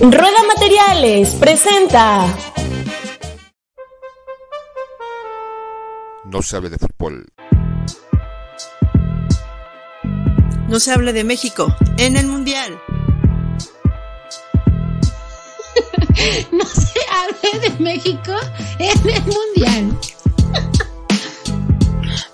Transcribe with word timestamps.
Rueda 0.00 0.42
Materiales 0.48 1.30
presenta. 1.34 2.26
No 6.24 6.42
se 6.42 6.56
hable 6.56 6.70
de 6.70 6.78
fútbol. 6.78 7.26
No 10.68 10.80
se 10.80 10.92
hable 10.92 11.12
de 11.12 11.22
México 11.22 11.66
en 11.98 12.16
el 12.16 12.26
Mundial. 12.26 12.80
no 16.52 16.64
se 16.64 17.00
hable 17.10 17.60
de 17.60 17.70
México 17.78 18.32
en 18.78 19.08
el 19.08 19.22
Mundial. 19.22 19.98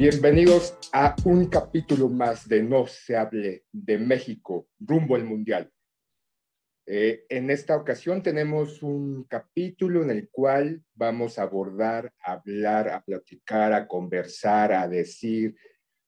Bienvenidos 0.00 0.78
a 0.94 1.14
un 1.26 1.48
capítulo 1.48 2.08
más 2.08 2.48
de 2.48 2.62
No 2.62 2.86
se 2.86 3.18
hable 3.18 3.64
de 3.70 3.98
México 3.98 4.66
rumbo 4.78 5.14
al 5.14 5.26
Mundial. 5.26 5.70
Eh, 6.86 7.26
en 7.28 7.50
esta 7.50 7.76
ocasión 7.76 8.22
tenemos 8.22 8.82
un 8.82 9.24
capítulo 9.24 10.02
en 10.02 10.08
el 10.08 10.30
cual 10.30 10.82
vamos 10.94 11.38
a 11.38 11.42
abordar, 11.42 12.14
a 12.24 12.32
hablar, 12.32 12.88
a 12.88 13.04
platicar, 13.04 13.74
a 13.74 13.86
conversar, 13.86 14.72
a 14.72 14.88
decir, 14.88 15.54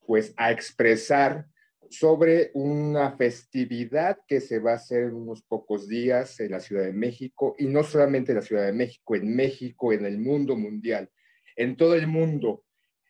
pues 0.06 0.32
a 0.38 0.52
expresar 0.52 1.46
sobre 1.90 2.50
una 2.54 3.14
festividad 3.18 4.20
que 4.26 4.40
se 4.40 4.58
va 4.58 4.72
a 4.72 4.76
hacer 4.76 5.02
en 5.02 5.16
unos 5.16 5.42
pocos 5.42 5.86
días 5.86 6.40
en 6.40 6.52
la 6.52 6.60
Ciudad 6.60 6.84
de 6.84 6.94
México, 6.94 7.56
y 7.58 7.66
no 7.66 7.82
solamente 7.82 8.32
en 8.32 8.36
la 8.36 8.42
Ciudad 8.42 8.64
de 8.64 8.72
México, 8.72 9.16
en 9.16 9.36
México, 9.36 9.92
en 9.92 10.06
el 10.06 10.18
mundo 10.18 10.56
mundial, 10.56 11.10
en 11.56 11.76
todo 11.76 11.94
el 11.94 12.06
mundo, 12.06 12.64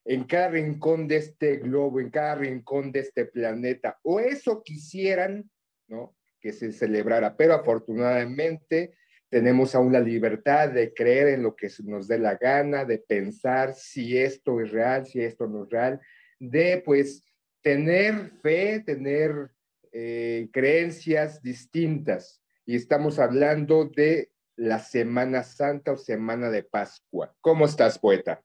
en 0.04 0.24
cada 0.24 0.48
rincón 0.48 1.06
de 1.06 1.16
este 1.16 1.56
globo, 1.56 2.00
en 2.00 2.10
cada 2.10 2.34
rincón 2.36 2.92
de 2.92 3.00
este 3.00 3.26
planeta, 3.26 3.98
o 4.02 4.20
eso 4.20 4.62
quisieran, 4.62 5.50
¿no? 5.88 6.16
Que 6.40 6.52
se 6.52 6.72
celebrara, 6.72 7.36
pero 7.36 7.54
afortunadamente 7.54 8.94
tenemos 9.28 9.74
aún 9.74 9.92
la 9.92 10.00
libertad 10.00 10.70
de 10.70 10.92
creer 10.92 11.28
en 11.28 11.42
lo 11.42 11.56
que 11.56 11.70
nos 11.84 12.06
dé 12.06 12.18
la 12.18 12.34
gana, 12.34 12.84
de 12.84 12.98
pensar 12.98 13.74
si 13.74 14.18
esto 14.18 14.60
es 14.60 14.70
real, 14.72 15.06
si 15.06 15.22
esto 15.22 15.46
no 15.46 15.64
es 15.64 15.70
real, 15.70 16.00
de 16.38 16.82
pues 16.84 17.24
tener 17.62 18.30
fe, 18.42 18.80
tener 18.80 19.50
eh, 19.92 20.48
creencias 20.52 21.42
distintas. 21.42 22.42
Y 22.66 22.76
estamos 22.76 23.18
hablando 23.18 23.86
de 23.86 24.30
la 24.56 24.78
Semana 24.80 25.42
Santa 25.44 25.92
o 25.92 25.96
Semana 25.96 26.50
de 26.50 26.64
Pascua. 26.64 27.34
¿Cómo 27.40 27.64
estás, 27.64 27.98
poeta? 27.98 28.42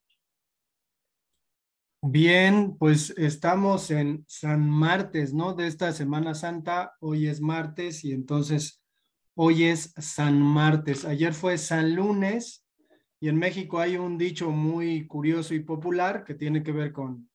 Bien, 2.02 2.78
pues 2.78 3.09
estamos 3.17 3.90
en 3.90 4.23
San 4.28 4.70
Martes, 4.70 5.33
¿no? 5.33 5.55
De 5.55 5.66
esta 5.66 5.92
Semana 5.92 6.36
Santa, 6.36 6.95
hoy 6.99 7.27
es 7.27 7.42
martes 7.42 8.04
y 8.04 8.11
entonces 8.11 8.83
hoy 9.33 9.64
es 9.64 9.94
San 9.98 10.39
Martes. 10.39 11.05
Ayer 11.05 11.33
fue 11.33 11.58
San 11.58 11.95
Lunes 11.95 12.64
y 13.20 13.30
en 13.30 13.38
México 13.38 13.80
hay 13.80 13.98
un 13.98 14.20
dicho 14.20 14.52
muy 14.52 15.08
curioso 15.08 15.55
y 15.55 15.60
popular 15.60 16.23
que 16.23 16.36
tiene 16.36 16.61
que 16.61 16.72
ver 16.72 16.94
con, 16.94 17.32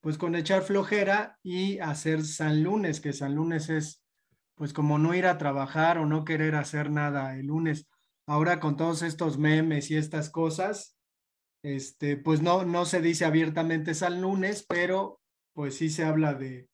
pues 0.00 0.16
con 0.16 0.36
echar 0.36 0.62
flojera 0.62 1.38
y 1.42 1.80
hacer 1.80 2.24
San 2.24 2.62
Lunes, 2.62 3.00
que 3.00 3.12
San 3.12 3.34
Lunes 3.34 3.68
es 3.68 4.04
pues 4.54 4.72
como 4.72 4.96
no 4.96 5.12
ir 5.14 5.26
a 5.26 5.38
trabajar 5.38 5.98
o 5.98 6.06
no 6.06 6.24
querer 6.24 6.54
hacer 6.54 6.88
nada 6.88 7.36
el 7.36 7.46
lunes. 7.46 7.88
Ahora 8.26 8.60
con 8.60 8.76
todos 8.76 9.02
estos 9.02 9.38
memes 9.38 9.90
y 9.90 9.96
estas 9.96 10.30
cosas, 10.30 10.96
este, 11.64 12.18
pues 12.18 12.42
no, 12.42 12.64
no 12.66 12.84
se 12.84 13.00
dice 13.00 13.24
abiertamente 13.24 13.94
San 13.94 14.20
lunes, 14.20 14.66
pero 14.68 15.22
pues 15.54 15.78
sí 15.78 15.88
se 15.88 16.04
habla 16.04 16.34
de, 16.34 16.68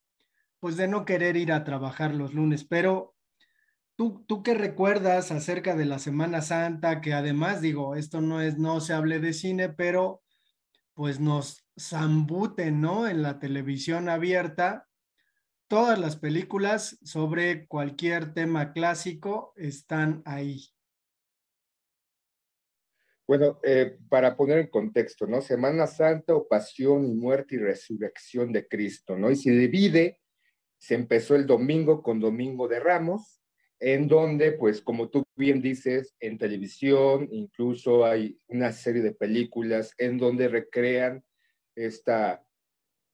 pues 0.59 0.75
de 0.75 0.89
no 0.89 1.05
querer 1.05 1.37
ir 1.37 1.53
a 1.53 1.63
trabajar 1.63 2.13
los 2.13 2.33
lunes, 2.33 2.65
pero 2.65 3.15
¿tú, 3.95 4.25
tú 4.27 4.43
qué 4.43 4.53
recuerdas 4.53 5.31
acerca 5.31 5.77
de 5.77 5.85
la 5.85 5.97
Semana 5.97 6.41
Santa? 6.41 6.99
Que 6.99 7.13
además 7.13 7.61
digo, 7.61 7.95
esto 7.95 8.19
no 8.19 8.41
es, 8.41 8.57
no 8.57 8.81
se 8.81 8.91
hable 8.91 9.19
de 9.19 9.31
cine, 9.31 9.69
pero 9.69 10.23
pues 10.93 11.21
nos 11.21 11.65
zambuten, 11.79 12.81
¿no? 12.81 13.07
En 13.07 13.21
la 13.21 13.39
televisión 13.39 14.09
abierta, 14.09 14.89
todas 15.69 15.97
las 15.99 16.17
películas 16.17 16.99
sobre 17.01 17.65
cualquier 17.65 18.33
tema 18.33 18.73
clásico 18.73 19.53
están 19.55 20.21
ahí. 20.25 20.73
Bueno, 23.31 23.61
eh, 23.63 23.95
para 24.09 24.35
poner 24.35 24.57
en 24.57 24.67
contexto, 24.67 25.25
¿no? 25.25 25.39
Semana 25.39 25.87
Santa 25.87 26.35
o 26.35 26.49
pasión 26.49 27.05
y 27.05 27.13
muerte 27.13 27.55
y 27.55 27.59
resurrección 27.59 28.51
de 28.51 28.67
Cristo, 28.67 29.17
¿no? 29.17 29.31
Y 29.31 29.37
se 29.37 29.51
divide, 29.51 30.19
se 30.77 30.95
empezó 30.95 31.35
el 31.35 31.45
domingo 31.45 32.03
con 32.03 32.19
Domingo 32.19 32.67
de 32.67 32.81
Ramos, 32.81 33.41
en 33.79 34.09
donde, 34.09 34.51
pues, 34.51 34.81
como 34.81 35.07
tú 35.07 35.23
bien 35.37 35.61
dices, 35.61 36.13
en 36.19 36.37
televisión 36.37 37.29
incluso 37.31 38.03
hay 38.03 38.37
una 38.49 38.73
serie 38.73 39.01
de 39.01 39.13
películas 39.13 39.93
en 39.97 40.17
donde 40.17 40.49
recrean 40.49 41.23
esta, 41.73 42.43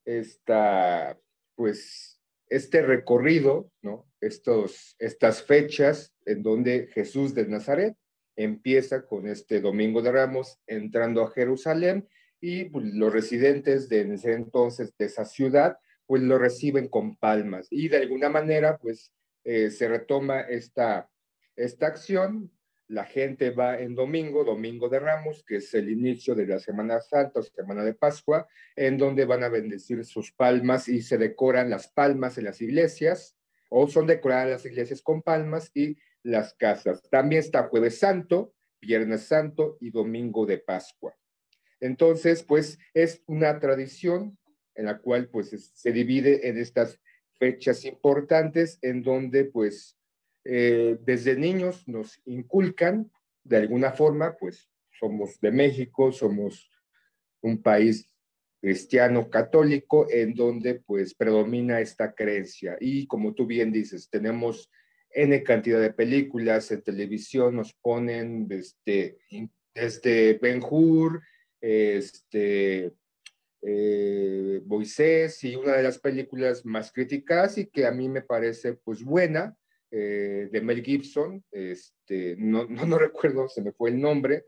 esta, 0.03 1.16
pues, 1.53 2.19
este 2.49 2.81
recorrido, 2.81 3.72
¿no? 3.84 4.09
Estos, 4.19 4.95
estas 4.97 5.44
fechas 5.44 6.11
en 6.25 6.41
donde 6.41 6.88
Jesús 6.88 7.35
de 7.35 7.45
Nazaret 7.45 7.95
empieza 8.38 9.06
con 9.06 9.28
este 9.28 9.59
Domingo 9.59 10.02
de 10.02 10.14
Ramos 10.14 10.59
entrando 10.68 11.24
a 11.24 11.31
Jerusalén 11.31 12.08
y 12.40 12.66
pues, 12.66 12.86
los 12.94 13.12
residentes 13.12 13.90
de 13.90 14.14
ese 14.14 14.34
entonces 14.34 14.96
de 14.98 15.06
esa 15.06 15.25
ciudad 15.25 15.78
pues 16.06 16.22
lo 16.22 16.38
reciben 16.38 16.88
con 16.88 17.18
palmas 17.18 17.68
y 17.70 17.90
de 17.90 17.97
alguna 17.97 18.30
manera 18.30 18.78
pues 18.78 19.12
eh, 19.44 19.72
se 19.72 19.88
retoma 19.88 20.42
esta, 20.42 21.09
esta 21.56 21.88
acción. 21.88 22.52
La 22.90 23.06
gente 23.06 23.50
va 23.50 23.80
en 23.80 23.96
domingo, 23.96 24.46
domingo 24.46 24.88
de 24.88 25.00
Ramos, 25.00 25.44
que 25.46 25.58
es 25.58 25.74
el 25.74 25.90
inicio 25.90 26.36
de 26.36 26.47
la 26.47 26.59
Semana 26.59 27.02
Santa 27.02 27.40
o 27.40 27.44
Semana 27.44 27.84
de 27.84 27.94
Pascua, 27.94 28.47
en 28.76 28.97
donde 28.97 29.26
van 29.26 29.44
a 29.44 29.50
bendecir 29.50 30.06
sus 30.06 30.31
palmas 30.31 30.88
y 30.88 31.02
se 31.02 31.18
decoran 31.18 31.70
las 31.70 31.90
palmas 31.90 32.38
en 32.38 32.46
las 32.46 32.62
iglesias, 32.62 33.38
o 33.70 33.88
son 33.88 34.08
decoradas 34.08 34.50
las 34.50 34.66
iglesias 34.66 35.02
con 35.02 35.22
palmas 35.22 35.72
y 35.74 35.97
las 36.23 36.53
casas. 36.53 37.01
También 37.09 37.39
está 37.39 37.63
Jueves 37.63 38.00
Santo, 38.00 38.53
Viernes 38.81 39.23
Santo 39.23 39.78
y 39.79 39.91
Domingo 39.91 40.45
de 40.45 40.57
Pascua. 40.59 41.16
Entonces, 41.79 42.44
pues 42.44 42.79
es 42.94 43.22
una 43.28 43.59
tradición 43.59 44.38
en 44.75 44.85
la 44.85 45.00
cual 45.00 45.29
pues 45.29 45.50
se 45.73 45.91
divide 45.91 46.47
en 46.47 46.57
estas 46.57 47.00
fechas 47.39 47.85
importantes 47.85 48.79
en 48.81 49.03
donde 49.03 49.45
pues 49.45 49.97
eh, 50.44 50.97
desde 51.01 51.35
niños 51.35 51.88
nos 51.88 52.22
inculcan 52.25 53.11
de 53.44 53.57
alguna 53.57 53.91
forma, 53.91 54.35
pues 54.38 54.69
somos 54.99 55.40
de 55.40 55.52
México, 55.52 56.11
somos 56.11 56.70
un 57.41 57.61
país 57.61 58.09
cristiano 58.59 59.29
católico 59.29 60.08
en 60.09 60.34
donde 60.34 60.75
pues 60.75 61.13
predomina 61.13 61.79
esta 61.79 62.13
creencia 62.13 62.75
y 62.79 63.08
como 63.08 63.34
tú 63.34 63.46
bien 63.46 63.72
dices, 63.72 64.09
tenemos 64.09 64.70
N 65.12 65.44
cantidad 65.44 65.82
de 65.82 65.94
películas 65.94 66.72
en 66.72 66.82
televisión, 66.82 67.56
nos 67.56 67.74
ponen 67.74 68.48
desde, 68.48 69.18
desde 69.74 70.34
Ben 70.42 70.62
Hur, 70.62 71.22
este, 71.62 72.94
eh, 73.62 74.62
y 75.42 75.56
una 75.56 75.74
de 75.74 75.84
las 75.84 76.00
películas 76.00 76.66
más 76.66 76.92
críticas 76.92 77.58
y 77.58 77.68
que 77.68 77.86
a 77.86 77.92
mí 77.92 78.09
me 78.09 78.22
parece 78.22 78.74
pues 78.74 79.04
buena, 79.04 79.58
eh, 79.90 80.50
de 80.52 80.62
Mel 80.62 80.84
Gibson, 80.84 81.44
este, 81.52 82.36
no, 82.38 82.66
no, 82.66 82.86
no 82.86 82.98
recuerdo, 83.00 83.48
se 83.48 83.62
me 83.62 83.72
fue 83.72 83.90
el 83.90 84.02
nombre, 84.02 84.46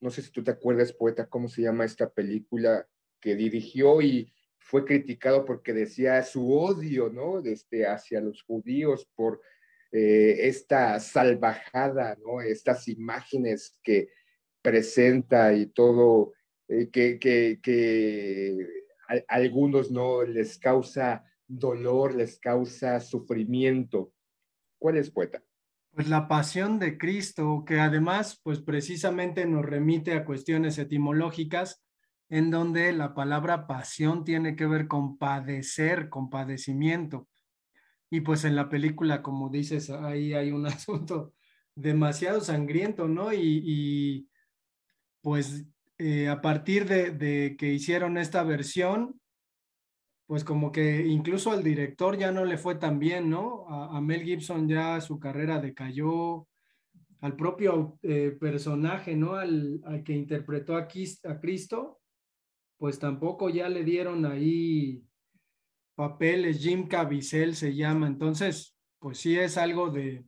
no 0.00 0.10
sé 0.10 0.22
si 0.22 0.30
tú 0.30 0.42
te 0.42 0.50
acuerdas, 0.50 0.92
poeta, 0.92 1.26
cómo 1.26 1.48
se 1.48 1.62
llama 1.62 1.84
esta 1.84 2.08
película 2.10 2.86
que 3.20 3.34
dirigió 3.34 4.00
y 4.00 4.32
fue 4.58 4.84
criticado 4.84 5.44
porque 5.44 5.72
decía 5.72 6.22
su 6.22 6.52
odio, 6.52 7.10
¿no? 7.10 7.40
Desde 7.42 7.86
hacia 7.86 8.20
los 8.20 8.42
judíos 8.42 9.08
por 9.14 9.40
eh, 9.92 10.48
esta 10.48 11.00
salvajada, 11.00 12.16
¿no? 12.24 12.40
Estas 12.40 12.88
imágenes 12.88 13.78
que, 13.82 14.08
presenta 14.62 15.54
y 15.54 15.66
todo, 15.66 16.34
eh, 16.68 16.90
que, 16.90 18.66
a 19.08 19.34
algunos 19.34 19.90
no 19.90 20.22
les 20.22 20.58
causa 20.58 21.24
dolor, 21.46 22.14
les 22.14 22.38
causa 22.38 23.00
sufrimiento. 23.00 24.12
¿Cuál 24.78 24.98
es, 24.98 25.10
poeta? 25.10 25.42
Pues 25.92 26.08
la 26.08 26.28
pasión 26.28 26.78
de 26.78 26.98
Cristo, 26.98 27.64
que 27.66 27.80
además, 27.80 28.40
pues 28.44 28.60
precisamente 28.60 29.46
nos 29.46 29.64
remite 29.64 30.12
a 30.12 30.24
cuestiones 30.24 30.78
etimológicas, 30.78 31.82
en 32.28 32.50
donde 32.50 32.92
la 32.92 33.14
palabra 33.14 33.66
pasión 33.66 34.24
tiene 34.24 34.54
que 34.54 34.66
ver 34.66 34.86
con 34.86 35.16
padecer, 35.16 36.10
con 36.10 36.28
padecimiento. 36.28 37.26
Y 38.10 38.20
pues 38.20 38.44
en 38.44 38.56
la 38.56 38.68
película, 38.68 39.22
como 39.22 39.50
dices, 39.50 39.90
ahí 39.90 40.34
hay 40.34 40.50
un 40.50 40.66
asunto 40.66 41.34
demasiado 41.74 42.40
sangriento, 42.40 43.08
¿no? 43.08 43.32
Y, 43.32 43.62
y 43.64 44.28
pues 45.20 45.66
eh, 45.98 46.28
a 46.28 46.40
partir 46.40 46.86
de, 46.86 47.10
de, 47.10 47.56
que 47.58 47.72
hicieron 47.72 48.18
esta 48.18 48.42
versión, 48.42 49.20
pues 50.26 50.44
como 50.44 50.72
que 50.72 51.06
incluso 51.06 51.52
al 51.52 51.62
director 51.62 52.18
ya 52.18 52.32
no 52.32 52.44
le 52.44 52.58
fue 52.58 52.74
tan 52.74 52.98
bien, 52.98 53.30
¿no? 53.30 53.66
A, 53.68 54.00
Mel 54.00 54.24
Gibson 54.24 54.68
ya 54.68 55.00
su 55.00 55.18
carrera 55.18 55.58
decayó, 55.58 56.46
al 57.20 57.34
propio 57.34 57.98
eh, 58.02 58.36
personaje, 58.38 59.16
¿no? 59.16 59.36
Al, 59.36 59.80
al, 59.84 60.04
que 60.04 60.12
interpretó 60.12 60.76
a 60.76 60.86
Cristo, 60.86 62.00
pues 62.76 62.98
tampoco 62.98 63.48
ya 63.48 63.68
le 63.68 63.84
dieron 63.84 64.26
ahí 64.26 65.02
papeles, 65.98 66.60
Jim 66.60 66.86
Caviezel 66.86 67.56
se 67.56 67.74
llama, 67.74 68.06
entonces, 68.06 68.76
pues 69.00 69.18
sí 69.18 69.36
es 69.36 69.58
algo 69.58 69.90
de, 69.90 70.24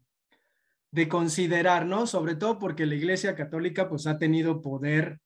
de 0.90 1.08
considerar, 1.08 1.87
¿no? 1.87 2.08
Sobre 2.08 2.34
todo 2.34 2.58
porque 2.58 2.87
la 2.87 2.96
Iglesia 2.96 3.37
Católica 3.37 3.88
pues 3.88 4.08
ha 4.08 4.19
tenido 4.19 4.62
poder 4.62 5.20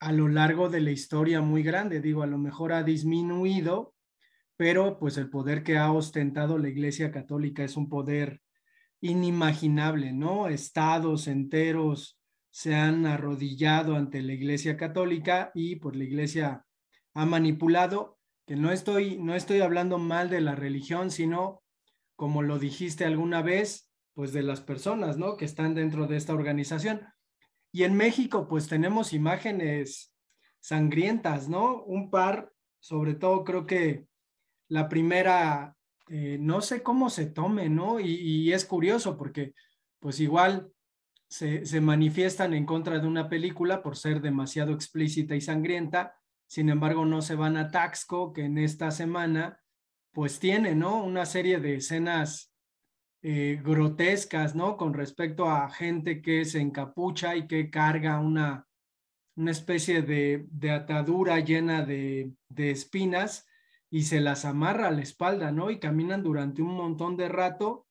a 0.00 0.10
lo 0.10 0.26
largo 0.26 0.68
de 0.70 0.80
la 0.80 0.90
historia 0.90 1.40
muy 1.40 1.62
grande, 1.62 2.00
digo, 2.00 2.24
a 2.24 2.26
lo 2.26 2.36
mejor 2.36 2.72
ha 2.72 2.82
disminuido, 2.82 3.94
pero 4.56 4.98
pues 4.98 5.18
el 5.18 5.30
poder 5.30 5.62
que 5.62 5.78
ha 5.78 5.92
ostentado 5.92 6.58
la 6.58 6.68
Iglesia 6.68 7.12
Católica 7.12 7.62
es 7.62 7.76
un 7.76 7.88
poder 7.88 8.42
inimaginable, 9.00 10.12
¿no? 10.12 10.48
Estados 10.48 11.28
enteros 11.28 12.18
se 12.50 12.74
han 12.74 13.06
arrodillado 13.06 13.94
ante 13.94 14.20
la 14.20 14.32
Iglesia 14.32 14.76
Católica 14.76 15.52
y 15.54 15.76
pues 15.76 15.94
la 15.94 16.02
Iglesia 16.02 16.66
ha 17.14 17.24
manipulado, 17.24 18.18
que 18.46 18.56
no 18.56 18.70
estoy, 18.70 19.16
no 19.18 19.34
estoy 19.34 19.60
hablando 19.60 19.98
mal 19.98 20.28
de 20.30 20.40
la 20.40 20.54
religión, 20.54 21.10
sino, 21.10 21.62
como 22.16 22.42
lo 22.42 22.58
dijiste 22.58 23.04
alguna 23.04 23.42
vez, 23.42 23.90
pues 24.12 24.32
de 24.32 24.42
las 24.42 24.60
personas, 24.60 25.16
¿no? 25.16 25.36
Que 25.36 25.44
están 25.44 25.74
dentro 25.74 26.06
de 26.06 26.16
esta 26.16 26.34
organización. 26.34 27.02
Y 27.72 27.82
en 27.84 27.94
México, 27.94 28.46
pues 28.46 28.68
tenemos 28.68 29.12
imágenes 29.12 30.14
sangrientas, 30.60 31.48
¿no? 31.48 31.82
Un 31.82 32.10
par, 32.10 32.52
sobre 32.80 33.14
todo 33.14 33.44
creo 33.44 33.66
que 33.66 34.06
la 34.68 34.88
primera, 34.88 35.76
eh, 36.08 36.38
no 36.40 36.60
sé 36.60 36.82
cómo 36.82 37.10
se 37.10 37.26
tome, 37.26 37.68
¿no? 37.68 37.98
Y, 37.98 38.14
y 38.14 38.52
es 38.52 38.64
curioso 38.64 39.16
porque, 39.16 39.54
pues 39.98 40.20
igual 40.20 40.70
se, 41.28 41.66
se, 41.66 41.80
manifiestan 41.80 42.54
en 42.54 42.66
contra 42.66 42.98
de 42.98 43.06
una 43.06 43.28
película 43.28 43.82
por 43.82 43.96
ser 43.96 44.20
demasiado 44.20 44.72
explícita 44.72 45.34
y 45.34 45.40
sangrienta, 45.40 46.14
sin 46.54 46.68
embargo 46.68 47.04
no 47.04 47.20
se 47.20 47.34
van 47.34 47.56
a 47.56 47.72
Taxco, 47.72 48.32
que 48.32 48.44
en 48.44 48.58
esta 48.58 48.92
semana, 48.92 49.60
pues 50.12 50.38
tiene, 50.38 50.76
¿no? 50.76 51.02
Una 51.02 51.26
serie 51.26 51.58
de 51.58 51.74
escenas 51.74 52.54
eh, 53.22 53.60
grotescas, 53.60 54.54
¿no? 54.54 54.76
Con 54.76 54.94
respecto 54.94 55.50
a 55.50 55.68
gente 55.68 56.22
que 56.22 56.44
se 56.44 56.60
encapucha 56.60 57.34
y 57.34 57.48
que 57.48 57.70
carga 57.70 58.20
una, 58.20 58.68
una 59.34 59.50
especie 59.50 60.02
de, 60.02 60.46
de 60.48 60.70
atadura 60.70 61.40
llena 61.40 61.84
de, 61.84 62.30
de, 62.48 62.70
espinas 62.70 63.48
y 63.90 64.02
se 64.02 64.20
las 64.20 64.44
amarra 64.44 64.86
a 64.86 64.92
la 64.92 65.02
espalda, 65.02 65.50
¿no? 65.50 65.72
Y 65.72 65.80
caminan 65.80 66.22
durante 66.22 66.62
un 66.62 66.76
montón 66.76 67.16
de 67.16 67.28
rato 67.28 67.88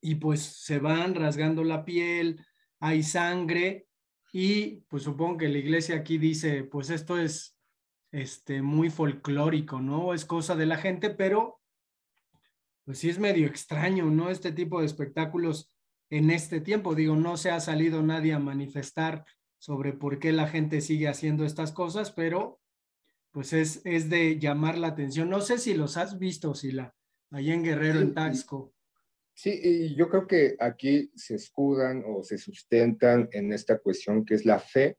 y 0.00 0.14
pues 0.14 0.42
se 0.42 0.78
van 0.78 1.16
rasgando 1.16 1.64
la 1.64 1.84
piel, 1.84 2.46
hay 2.78 3.02
sangre 3.02 3.88
y 4.32 4.82
pues 4.82 5.02
supongo 5.02 5.38
que 5.38 5.48
la 5.48 5.58
iglesia 5.58 5.96
aquí 5.96 6.16
dice, 6.16 6.62
pues 6.62 6.90
esto 6.90 7.18
es 7.18 7.57
este, 8.12 8.62
muy 8.62 8.90
folclórico, 8.90 9.80
¿no? 9.80 10.14
Es 10.14 10.24
cosa 10.24 10.56
de 10.56 10.66
la 10.66 10.76
gente, 10.76 11.10
pero 11.10 11.60
pues 12.84 12.98
sí 12.98 13.10
es 13.10 13.18
medio 13.18 13.46
extraño, 13.46 14.06
¿no? 14.06 14.30
Este 14.30 14.50
tipo 14.50 14.80
de 14.80 14.86
espectáculos 14.86 15.70
en 16.10 16.30
este 16.30 16.60
tiempo. 16.60 16.94
Digo, 16.94 17.16
no 17.16 17.36
se 17.36 17.50
ha 17.50 17.60
salido 17.60 18.02
nadie 18.02 18.32
a 18.32 18.38
manifestar 18.38 19.26
sobre 19.58 19.92
por 19.92 20.18
qué 20.18 20.32
la 20.32 20.48
gente 20.48 20.80
sigue 20.80 21.08
haciendo 21.08 21.44
estas 21.44 21.72
cosas, 21.72 22.12
pero 22.12 22.60
pues 23.30 23.52
es, 23.52 23.82
es 23.84 24.08
de 24.08 24.38
llamar 24.38 24.78
la 24.78 24.88
atención. 24.88 25.28
No 25.28 25.40
sé 25.40 25.58
si 25.58 25.74
los 25.74 25.96
has 25.96 26.18
visto, 26.18 26.54
Sila, 26.54 26.94
allá 27.30 27.54
en 27.54 27.62
Guerrero, 27.62 28.00
sí, 28.00 28.06
en 28.06 28.14
Taxco. 28.14 28.72
Sí, 29.34 29.60
y 29.62 29.94
yo 29.94 30.08
creo 30.08 30.26
que 30.26 30.56
aquí 30.58 31.12
se 31.14 31.34
escudan 31.34 32.02
o 32.06 32.22
se 32.22 32.38
sustentan 32.38 33.28
en 33.32 33.52
esta 33.52 33.78
cuestión 33.78 34.24
que 34.24 34.34
es 34.34 34.44
la 34.44 34.58
fe, 34.58 34.96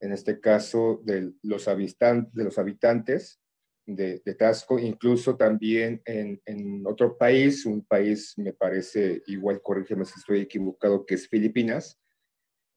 en 0.00 0.12
este 0.12 0.40
caso 0.40 1.00
de 1.04 1.32
los, 1.42 1.68
habitantes, 1.68 2.32
de 2.34 2.44
los 2.44 2.58
habitantes 2.58 3.40
de, 3.86 4.22
de 4.24 4.34
Tasco, 4.34 4.78
incluso 4.78 5.36
también 5.36 6.00
en, 6.04 6.40
en, 6.46 6.86
otro 6.86 7.16
país, 7.18 7.66
un 7.66 7.84
país 7.84 8.34
me 8.36 8.52
parece, 8.52 9.22
igual 9.26 9.60
corrígeme 9.62 10.04
si 10.04 10.18
estoy 10.18 10.40
equivocado, 10.40 11.04
que 11.04 11.14
es 11.14 11.28
Filipinas, 11.28 11.98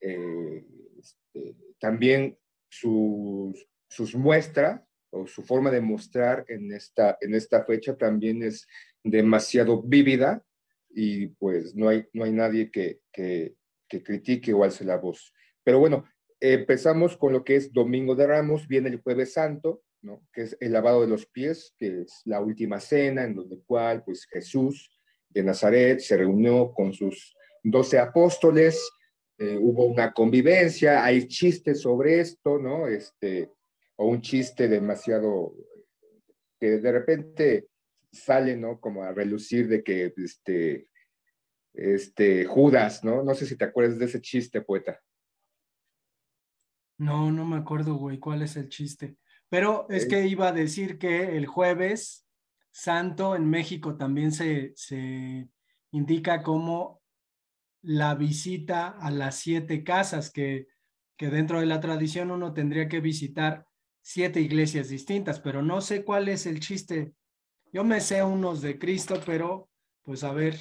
eh, 0.02 0.66
este, 1.00 1.56
también 1.80 2.38
sus, 2.70 3.68
sus 3.90 4.16
muestras 4.16 4.82
o 5.12 5.28
su 5.28 5.44
forma 5.44 5.70
de 5.72 5.82
mostrar 5.82 6.44
en 6.48 6.72
esta, 6.74 7.18
en 7.22 7.36
esta 7.36 7.64
fecha 7.64 7.96
también 7.96 8.44
es 8.44 8.68
demasiado 9.04 9.82
vívida 9.82 10.44
y 10.90 11.28
pues 11.28 11.76
no 11.76 11.90
hay, 11.90 12.06
no 12.14 12.24
hay 12.24 12.32
nadie 12.32 12.72
que, 12.72 13.00
que, 13.12 13.56
que 13.88 14.04
critique 14.04 14.54
o 14.54 14.64
alce 14.64 14.84
la 14.84 14.98
voz. 14.98 15.34
Pero 15.64 15.80
bueno, 15.80 16.06
empezamos 16.52 17.16
con 17.16 17.32
lo 17.32 17.46
que 17.46 17.56
es 17.56 17.72
Domingo 17.72 18.16
de 18.16 18.28
Ramos, 18.28 18.68
viene 18.68 18.90
el 18.90 19.02
Jueves 19.02 19.32
Santo, 19.32 19.82
¿no? 20.02 20.28
que 20.34 20.42
es 20.42 20.58
el 20.60 20.74
lavado 20.74 21.00
de 21.02 21.08
los 21.08 21.26
pies, 21.26 21.74
que 21.78 22.02
es 22.02 22.22
la 22.26 22.42
última 22.42 22.82
cena 22.82 23.24
en 23.24 23.34
donde 23.34 23.62
cual 23.66 24.04
pues 24.04 24.26
Jesús 24.30 24.92
de 25.30 25.42
Nazaret 25.42 26.00
se 26.00 26.18
reunió 26.18 26.74
con 26.74 26.92
sus 26.92 27.34
doce 27.64 27.98
apóstoles, 27.98 28.78
eh, 29.38 29.58
hubo 29.58 29.86
una 29.86 30.12
convivencia, 30.12 31.04
hay 31.06 31.28
chistes 31.30 31.82
sobre 31.82 32.20
esto, 32.20 32.60
¿no? 32.60 32.88
Este, 32.88 33.50
o 33.96 34.08
un 34.08 34.22
chiste 34.22 34.68
demasiado 34.68 35.56
que 36.60 36.72
de 36.80 36.92
repente 36.92 37.68
sale, 38.12 38.58
¿no? 38.58 38.82
Como 38.82 39.04
a 39.04 39.14
relucir 39.14 39.70
de 39.70 39.82
que 39.82 40.14
este, 40.18 40.88
este 41.74 42.44
Judas, 42.44 43.04
¿no? 43.04 43.24
No 43.24 43.34
sé 43.34 43.46
si 43.46 43.56
te 43.56 43.64
acuerdas 43.64 43.98
de 43.98 44.06
ese 44.06 44.22
chiste, 44.22 44.62
poeta. 44.62 45.02
No, 46.98 47.32
no 47.32 47.46
me 47.46 47.58
acuerdo, 47.58 47.96
güey, 47.96 48.20
¿cuál 48.20 48.42
es 48.42 48.56
el 48.56 48.70
chiste? 48.70 49.18
Pero 49.50 49.88
es 49.90 50.08
que 50.08 50.26
iba 50.28 50.48
a 50.48 50.52
decir 50.52 50.98
que 50.98 51.38
el 51.38 51.46
jueves 51.46 52.26
santo 52.72 53.36
en 53.36 53.50
México 53.50 53.98
también 53.98 54.32
se, 54.32 54.74
se 54.76 55.48
indica 55.92 56.42
como 56.42 57.02
la 57.84 58.16
visita 58.16 58.88
a 58.88 59.12
las 59.12 59.36
siete 59.36 59.84
casas, 59.84 60.32
que, 60.32 60.68
que 61.18 61.30
dentro 61.30 61.60
de 61.60 61.66
la 61.66 61.80
tradición 61.80 62.32
uno 62.32 62.54
tendría 62.54 62.88
que 62.88 63.00
visitar 63.00 63.68
siete 64.02 64.42
iglesias 64.42 64.90
distintas, 64.90 65.40
pero 65.40 65.62
no 65.62 65.82
sé 65.82 66.04
cuál 66.04 66.30
es 66.30 66.46
el 66.46 66.60
chiste. 66.60 67.14
Yo 67.72 67.84
me 67.84 68.02
sé 68.02 68.24
unos 68.24 68.62
de 68.62 68.80
Cristo, 68.80 69.22
pero 69.26 69.70
pues 70.02 70.24
a 70.24 70.34
ver, 70.34 70.58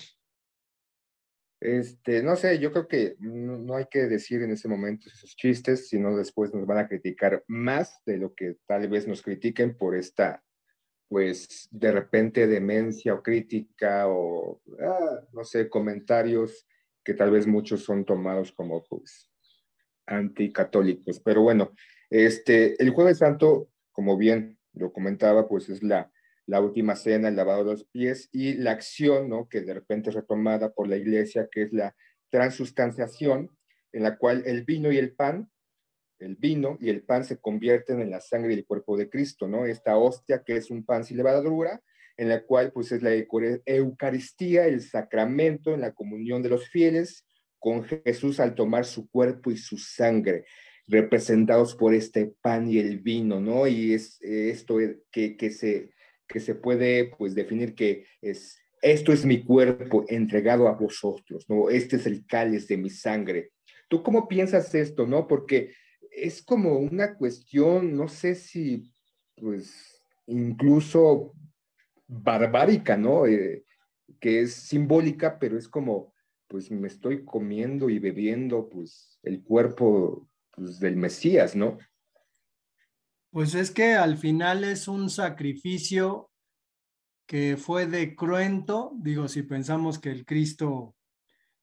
este, 1.63 2.23
no 2.23 2.35
sé, 2.37 2.59
yo 2.59 2.73
creo 2.73 2.89
que 2.89 3.17
no, 3.21 3.77
hay 3.77 3.87
que 3.91 4.01
decir 4.01 4.43
en 4.43 4.51
ese 4.51 4.69
momento 4.69 5.09
esos 5.09 5.37
chistes, 5.37 5.89
sino 5.89 6.17
después 6.17 6.53
nos 6.53 6.67
van 6.67 6.79
a 6.79 6.89
criticar 6.89 7.45
más 7.47 8.01
de 8.05 8.19
lo 8.19 8.35
que 8.35 8.57
tal 8.67 8.89
vez 8.89 9.07
nos 9.07 9.23
critiquen 9.23 9.77
por 9.77 9.95
esta, 9.95 10.43
pues, 11.09 11.69
de 11.71 11.93
repente 11.93 12.47
demencia 12.47 13.15
o 13.15 13.23
crítica 13.23 14.09
o, 14.09 14.61
ah, 14.81 15.21
no 15.33 15.45
sé, 15.45 15.69
comentarios 15.69 16.67
que 17.05 17.15
tal 17.15 17.31
vez 17.31 17.47
muchos 17.47 17.85
son 17.85 18.05
tomados 18.05 18.51
como, 18.53 18.83
pues, 18.85 19.31
anticatólicos. 20.07 21.21
Pero 21.21 21.43
bueno, 21.43 21.73
este, 22.11 22.83
el 22.83 22.91
Jueves 22.91 23.19
Santo, 23.19 23.69
como 23.93 24.17
bien 24.17 24.59
lo 24.73 24.93
comentaba, 24.93 25.49
pues 25.49 25.69
es 25.69 25.83
la 25.83 26.11
la 26.53 26.61
última 26.61 26.97
cena, 26.97 27.29
el 27.29 27.37
lavado 27.37 27.65
de 27.65 27.71
los 27.73 27.85
pies 27.85 28.29
y 28.31 28.53
la 28.53 28.73
acción, 28.73 29.31
¿no? 29.31 29.49
Que 29.49 29.63
de 29.63 29.73
repente 29.73 30.11
es 30.11 30.15
retomada 30.15 30.71
por 30.71 30.87
la 30.87 30.99
iglesia, 30.99 31.49
que 31.51 31.63
es 31.63 31.73
la 31.73 31.97
transustanciación, 32.29 33.49
en 33.91 34.03
la 34.03 34.19
cual 34.19 34.43
el 34.45 34.63
vino 34.63 34.93
y 34.93 34.99
el 34.99 35.15
pan, 35.15 35.51
el 36.19 36.37
vino 36.37 36.77
y 36.79 36.91
el 36.91 37.05
pan 37.05 37.25
se 37.25 37.39
convierten 37.39 38.03
en 38.03 38.11
la 38.11 38.21
sangre 38.21 38.53
y 38.53 38.59
el 38.59 38.67
cuerpo 38.67 38.99
de 38.99 39.09
Cristo, 39.09 39.49
¿no? 39.49 39.65
Esta 39.65 39.97
hostia 39.97 40.43
que 40.45 40.57
es 40.57 40.71
un 40.71 40.85
pan 40.85 41.05
sin 41.05 41.17
levadura, 41.17 41.81
en 42.19 42.29
la 42.29 42.45
cual 42.45 42.71
pues 42.71 42.93
es 42.93 43.03
la 43.03 43.15
Eucaristía, 43.15 44.67
el 44.67 44.83
sacramento 44.83 45.73
en 45.73 45.81
la 45.81 45.93
comunión 45.93 46.43
de 46.43 46.51
los 46.51 46.69
fieles 46.69 47.25
con 47.59 47.83
Jesús 47.85 48.41
al 48.41 48.55
tomar 48.55 48.85
su 48.85 49.09
cuerpo 49.09 49.51
y 49.51 49.57
su 49.57 49.79
sangre, 49.79 50.45
representados 50.87 51.75
por 51.75 51.95
este 51.95 52.35
pan 52.43 52.71
y 52.71 52.79
el 52.79 52.99
vino, 52.99 53.41
¿no? 53.41 53.67
Y 53.67 53.95
es 53.95 54.21
esto 54.21 54.77
que, 55.11 55.39
que, 55.39 55.51
se, 55.51 55.93
que 56.33 56.41
se 56.41 56.55
puede 56.55 57.13
pues 57.19 57.35
definir 57.35 57.75
que 57.75 58.07
es, 58.23 58.59
esto 58.81 59.13
es 59.13 59.27
mi 59.27 59.45
cuerpo 59.45 60.05
entregado 60.09 60.67
a 60.67 60.73
vosotros, 60.73 61.45
¿no? 61.49 61.69
Este 61.69 61.97
es 61.97 62.07
el 62.07 62.25
cáliz 62.27 62.67
de 62.67 62.79
mi 62.79 62.89
sangre. 62.89 63.53
¿Tú 63.89 64.03
cómo 64.03 64.27
piensas 64.27 64.75
esto, 64.75 65.07
no? 65.07 65.29
Porque 65.29 65.75
es 66.11 66.43
como 66.43 66.79
una 66.79 67.15
cuestión, 67.17 67.95
no 67.95 68.09
sé 68.09 68.35
si, 68.35 68.91
pues, 69.37 70.03
incluso 70.27 71.35
barbárica, 72.09 72.97
¿no? 72.97 73.27
Eh, 73.27 73.65
que 74.19 74.41
es 74.41 74.55
simbólica, 74.55 75.39
pero 75.39 75.59
es 75.59 75.69
como, 75.69 76.15
pues 76.49 76.71
me 76.71 76.89
estoy 76.89 77.25
comiendo 77.25 77.91
y 77.91 77.99
bebiendo, 77.99 78.71
pues, 78.71 79.19
el 79.23 79.43
cuerpo 79.43 80.29
pues, 80.51 80.81
del 80.81 80.97
Mesías, 80.97 81.55
¿no? 81.55 81.79
Pues 83.33 83.55
es 83.55 83.71
que 83.71 83.95
al 83.95 84.19
final 84.19 84.63
es 84.63 84.89
un 84.89 85.09
sacrificio 85.09 86.31
que 87.27 87.57
fue 87.57 87.87
de 87.87 88.15
cruento, 88.15 88.93
digo, 88.97 89.27
si 89.27 89.43
pensamos 89.43 89.99
que 89.99 90.11
el 90.11 90.27
Cristo 90.27 90.95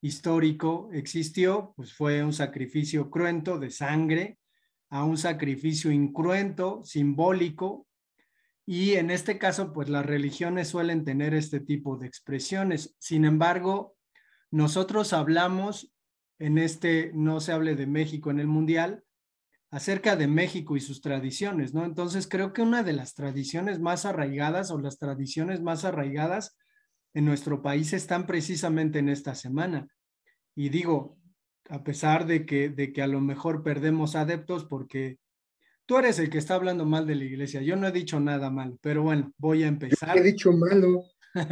histórico 0.01 0.89
existió, 0.93 1.73
pues 1.75 1.93
fue 1.93 2.23
un 2.23 2.33
sacrificio 2.33 3.11
cruento 3.11 3.59
de 3.59 3.69
sangre 3.69 4.39
a 4.89 5.03
un 5.03 5.19
sacrificio 5.19 5.91
incruento, 5.91 6.81
simbólico, 6.83 7.85
y 8.65 8.93
en 8.93 9.11
este 9.11 9.37
caso, 9.37 9.71
pues 9.71 9.89
las 9.89 10.07
religiones 10.07 10.69
suelen 10.69 11.05
tener 11.05 11.35
este 11.35 11.59
tipo 11.59 11.97
de 11.97 12.07
expresiones. 12.07 12.95
Sin 12.97 13.25
embargo, 13.25 13.95
nosotros 14.49 15.13
hablamos 15.13 15.93
en 16.39 16.57
este 16.57 17.11
No 17.13 17.41
se 17.41 17.51
hable 17.51 17.75
de 17.75 17.85
México 17.85 18.31
en 18.31 18.39
el 18.39 18.47
Mundial 18.47 19.03
acerca 19.71 20.15
de 20.15 20.27
México 20.27 20.75
y 20.75 20.79
sus 20.79 21.01
tradiciones, 21.01 21.73
¿no? 21.73 21.85
Entonces 21.85 22.27
creo 22.27 22.53
que 22.53 22.61
una 22.61 22.83
de 22.83 22.93
las 22.93 23.13
tradiciones 23.13 23.79
más 23.79 24.05
arraigadas 24.05 24.71
o 24.71 24.79
las 24.79 24.97
tradiciones 24.97 25.61
más 25.61 25.85
arraigadas 25.85 26.57
en 27.13 27.25
nuestro 27.25 27.61
país 27.61 27.93
están 27.93 28.25
precisamente 28.25 28.99
en 28.99 29.09
esta 29.09 29.35
semana. 29.35 29.87
Y 30.55 30.69
digo, 30.69 31.17
a 31.69 31.83
pesar 31.83 32.25
de 32.25 32.45
que, 32.45 32.69
de 32.69 32.91
que 32.91 33.01
a 33.01 33.07
lo 33.07 33.21
mejor 33.21 33.63
perdemos 33.63 34.15
adeptos 34.15 34.65
porque 34.65 35.19
tú 35.85 35.97
eres 35.97 36.19
el 36.19 36.29
que 36.29 36.39
está 36.39 36.55
hablando 36.55 36.85
mal 36.85 37.05
de 37.05 37.15
la 37.15 37.23
iglesia. 37.23 37.61
Yo 37.61 37.75
no 37.75 37.87
he 37.87 37.91
dicho 37.91 38.19
nada 38.19 38.49
mal, 38.49 38.77
pero 38.81 39.03
bueno, 39.03 39.33
voy 39.37 39.63
a 39.63 39.67
empezar. 39.67 40.17
he 40.17 40.23
dicho 40.23 40.51
malo. 40.51 41.03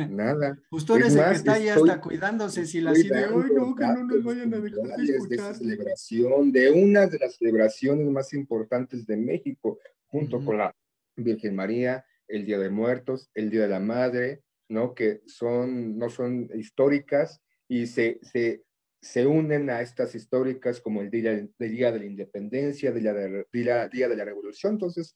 Nada. 0.09 0.59
Tú 0.85 0.95
eres 0.95 1.15
el 1.15 1.23
que 1.25 1.35
está 1.35 1.53
ahí 1.53 1.69
hasta 1.69 2.01
cuidándose 2.01 2.65
si 2.65 2.81
la 2.81 2.93
de, 2.93 3.25
hoy 3.25 3.51
no, 3.53 3.75
que 3.75 3.85
no 3.85 4.03
nos 4.03 4.23
vayan 4.23 4.53
a 4.53 4.59
dejar 4.59 4.97
de 4.97 5.35
esa 5.35 5.53
celebración, 5.53 6.51
de 6.51 6.71
una 6.71 7.07
de 7.07 7.19
las 7.19 7.35
celebraciones 7.35 8.07
más 8.07 8.33
importantes 8.33 9.05
de 9.05 9.17
México, 9.17 9.79
junto 10.07 10.43
con 10.43 10.57
la 10.57 10.75
Virgen 11.15 11.55
María, 11.55 12.05
el 12.27 12.45
Día 12.45 12.57
de 12.57 12.69
Muertos, 12.69 13.29
el 13.33 13.49
Día 13.49 13.61
de 13.61 13.67
la 13.69 13.79
Madre, 13.79 14.41
¿no? 14.69 14.93
Que 14.93 15.21
son, 15.25 15.97
no 15.97 16.09
son 16.09 16.49
históricas 16.55 17.41
y 17.67 17.87
se, 17.87 18.19
se, 18.21 18.63
se 19.01 19.25
unen 19.27 19.69
a 19.69 19.81
estas 19.81 20.15
históricas 20.15 20.81
como 20.81 21.01
el 21.01 21.09
Día, 21.11 21.31
del 21.31 21.51
día 21.57 21.91
de 21.91 21.99
la 21.99 22.05
Independencia, 22.05 22.89
el 22.89 22.99
día 22.99 23.13
de, 23.13 23.45
día 23.51 24.09
de 24.09 24.15
la 24.15 24.25
Revolución. 24.25 24.73
Entonces, 24.73 25.15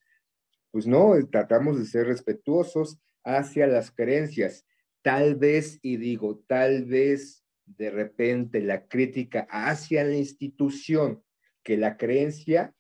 pues 0.72 0.88
no, 0.88 1.14
tratamos 1.30 1.80
de 1.80 1.86
ser 1.86 2.08
respetuosos 2.08 3.00
hacia 3.24 3.68
las 3.68 3.92
creencias. 3.92 4.66
Tal 5.02 5.36
vez, 5.36 5.80
y 5.82 5.98
digo, 5.98 6.44
tal 6.48 6.86
vez 6.86 7.44
de 7.66 7.90
repente 7.90 8.62
la 8.62 8.88
crítica 8.88 9.48
hacia 9.50 10.04
la 10.04 10.16
institución, 10.16 11.24
que 11.64 11.78
la 11.78 11.98
creencia 11.98 12.74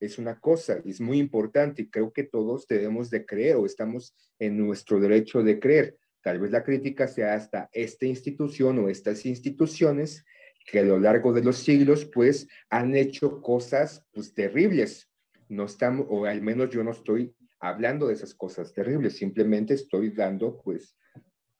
es 0.00 0.18
una 0.18 0.40
cosa, 0.40 0.80
es 0.84 1.00
muy 1.00 1.18
importante 1.18 1.82
y 1.82 1.90
creo 1.90 2.12
que 2.12 2.24
todos 2.24 2.66
debemos 2.66 3.10
de 3.10 3.26
creer 3.26 3.56
o 3.56 3.66
estamos 3.66 4.14
en 4.38 4.56
nuestro 4.56 4.98
derecho 4.98 5.42
de 5.42 5.60
creer. 5.60 5.98
Tal 6.22 6.38
vez 6.38 6.50
la 6.50 6.64
crítica 6.64 7.06
sea 7.06 7.34
hasta 7.34 7.68
esta 7.72 8.06
institución 8.06 8.78
o 8.78 8.88
estas 8.88 9.26
instituciones 9.26 10.24
que 10.66 10.80
a 10.80 10.84
lo 10.84 10.98
largo 10.98 11.32
de 11.32 11.42
los 11.42 11.58
siglos 11.58 12.04
pues 12.04 12.48
han 12.68 12.94
hecho 12.94 13.40
cosas 13.42 14.06
pues 14.12 14.34
terribles. 14.34 15.10
No 15.48 15.64
estamos, 15.64 16.06
o 16.08 16.24
al 16.26 16.42
menos 16.42 16.70
yo 16.70 16.84
no 16.84 16.92
estoy 16.92 17.34
hablando 17.60 18.08
de 18.08 18.14
esas 18.14 18.34
cosas 18.34 18.72
terribles, 18.72 19.16
simplemente 19.16 19.74
estoy 19.74 20.10
dando 20.10 20.60
pues 20.62 20.96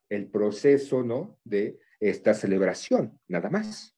el 0.09 0.29
proceso, 0.29 1.03
¿no? 1.03 1.39
De 1.43 1.79
esta 1.99 2.33
celebración, 2.33 3.19
nada 3.27 3.49
más. 3.49 3.95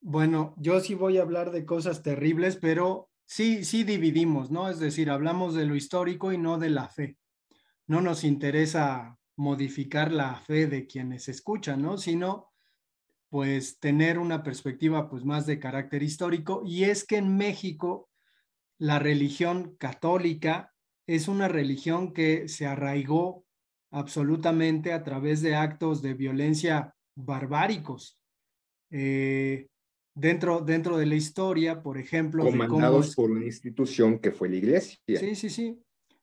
Bueno, 0.00 0.54
yo 0.56 0.80
sí 0.80 0.94
voy 0.94 1.18
a 1.18 1.22
hablar 1.22 1.52
de 1.52 1.64
cosas 1.64 2.02
terribles, 2.02 2.56
pero 2.56 3.10
sí, 3.24 3.64
sí 3.64 3.84
dividimos, 3.84 4.50
¿no? 4.50 4.68
Es 4.68 4.80
decir, 4.80 5.10
hablamos 5.10 5.54
de 5.54 5.66
lo 5.66 5.76
histórico 5.76 6.32
y 6.32 6.38
no 6.38 6.58
de 6.58 6.70
la 6.70 6.88
fe. 6.88 7.18
No 7.86 8.00
nos 8.00 8.24
interesa 8.24 9.18
modificar 9.36 10.10
la 10.10 10.34
fe 10.36 10.66
de 10.66 10.86
quienes 10.86 11.28
escuchan, 11.28 11.82
¿no? 11.82 11.98
Sino 11.98 12.52
pues 13.28 13.78
tener 13.78 14.18
una 14.18 14.42
perspectiva 14.42 15.08
pues 15.08 15.24
más 15.24 15.46
de 15.46 15.58
carácter 15.58 16.02
histórico 16.02 16.62
y 16.66 16.84
es 16.84 17.06
que 17.06 17.16
en 17.16 17.34
México 17.36 18.10
la 18.82 18.98
religión 18.98 19.76
católica 19.78 20.74
es 21.06 21.28
una 21.28 21.46
religión 21.46 22.12
que 22.12 22.48
se 22.48 22.66
arraigó 22.66 23.46
absolutamente 23.92 24.92
a 24.92 25.04
través 25.04 25.40
de 25.40 25.54
actos 25.54 26.02
de 26.02 26.14
violencia 26.14 26.92
barbáricos. 27.14 28.18
Eh, 28.90 29.68
dentro, 30.16 30.62
dentro 30.62 30.96
de 30.96 31.06
la 31.06 31.14
historia, 31.14 31.80
por 31.80 31.96
ejemplo. 31.96 32.42
Comandados 32.42 33.14
por 33.14 33.30
una 33.30 33.44
institución 33.44 34.18
que 34.18 34.32
fue 34.32 34.48
la 34.48 34.56
iglesia. 34.56 34.98
Sí, 35.06 35.36
sí, 35.36 35.48
sí. 35.48 35.78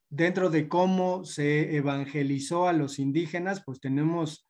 Dentro 0.09 0.49
de 0.49 0.67
cómo 0.67 1.23
se 1.23 1.77
evangelizó 1.77 2.67
a 2.67 2.73
los 2.73 2.99
indígenas, 2.99 3.63
pues 3.65 3.79
tenemos 3.79 4.49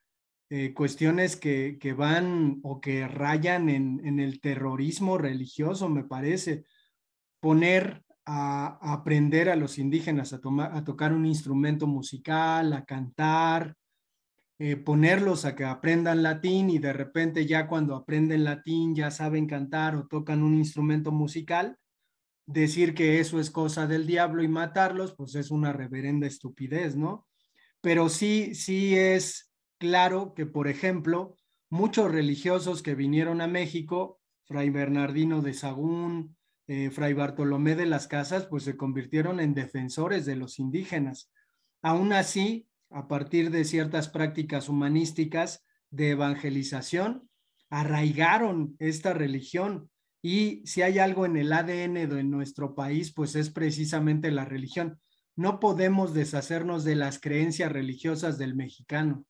eh, 0.49 0.73
cuestiones 0.73 1.35
que, 1.35 1.77
que, 1.79 1.93
van 1.93 2.59
o 2.63 2.81
que 2.81 3.07
rayan 3.07 3.69
en, 3.69 4.01
en 4.03 4.19
el 4.19 4.41
terrorismo 4.41 5.19
religioso, 5.19 5.89
me 5.89 6.05
parece 6.05 6.65
poner 7.39 8.03
a, 8.25 8.93
aprender 8.93 9.49
a 9.49 9.55
los 9.55 9.77
indígenas 9.77 10.33
a, 10.33 10.83
tocar 10.83 11.13
un 11.13 11.25
instrumento 11.25 11.87
musical, 11.87 12.73
a 12.73 12.85
cantar, 12.85 13.75
eh, 14.59 14.75
ponerlos 14.75 15.45
a 15.45 15.55
que 15.55 15.65
aprendan 15.65 16.21
latín 16.21 16.69
y 16.69 16.79
de 16.79 16.93
repente 16.93 17.45
ya 17.45 17.67
cuando 17.67 17.95
aprenden 17.95 18.43
latín 18.43 18.93
ya 18.93 19.09
saben 19.09 19.47
cantar 19.47 19.95
o 19.95 20.07
tocan 20.07 20.43
un 20.43 20.55
instrumento 20.55 21.11
musical, 21.11 21.77
decir 22.45 22.93
que 22.93 23.19
eso 23.19 23.39
es 23.39 23.51
cosa 23.51 23.87
del 23.87 24.05
diablo 24.05 24.43
y 24.43 24.47
matarlos, 24.47 25.15
pues 25.15 25.35
es 25.35 25.51
una 25.51 25.71
reverenda 25.71 26.27
estupidez, 26.27 26.95
¿no? 26.95 27.27
Pero 27.81 28.09
sí, 28.09 28.53
sí 28.55 28.95
es 28.95 29.53
claro 29.77 30.33
que, 30.33 30.45
por 30.45 30.67
ejemplo, 30.67 31.35
muchos 31.69 32.11
religiosos 32.11 32.81
que 32.81 32.95
vinieron 32.95 33.41
a 33.41 33.47
México, 33.47 34.19
Fray 34.45 34.69
Bernardino 34.71 35.41
de 35.41 35.53
Sagún, 35.53 36.35
eh, 36.69 36.91
Fray 36.91 37.13
Bartolomé 37.13 37.75
de 37.75 37.87
las 37.87 38.07
Casas, 38.07 38.45
pues 38.45 38.61
se 38.61 38.77
convirtieron 38.77 39.39
en 39.39 39.55
defensores 39.55 40.27
de 40.27 40.35
los 40.35 40.59
indígenas. 40.59 41.31
Aún 41.81 42.13
así, 42.13 42.67
a 42.91 43.07
partir 43.07 43.49
de 43.49 43.65
ciertas 43.65 44.07
prácticas 44.07 44.69
humanísticas 44.69 45.65
de 45.89 46.11
evangelización, 46.11 47.27
arraigaron 47.71 48.75
esta 48.77 49.15
religión. 49.15 49.89
Y 50.21 50.61
si 50.67 50.83
hay 50.83 50.99
algo 50.99 51.25
en 51.25 51.37
el 51.37 51.53
ADN 51.53 52.07
de 52.07 52.23
nuestro 52.23 52.75
país, 52.75 53.11
pues 53.15 53.35
es 53.35 53.49
precisamente 53.49 54.29
la 54.29 54.45
religión. 54.45 54.99
No 55.35 55.59
podemos 55.59 56.13
deshacernos 56.13 56.83
de 56.83 56.95
las 56.95 57.19
creencias 57.19 57.71
religiosas 57.71 58.37
del 58.37 58.55
mexicano. 58.55 59.25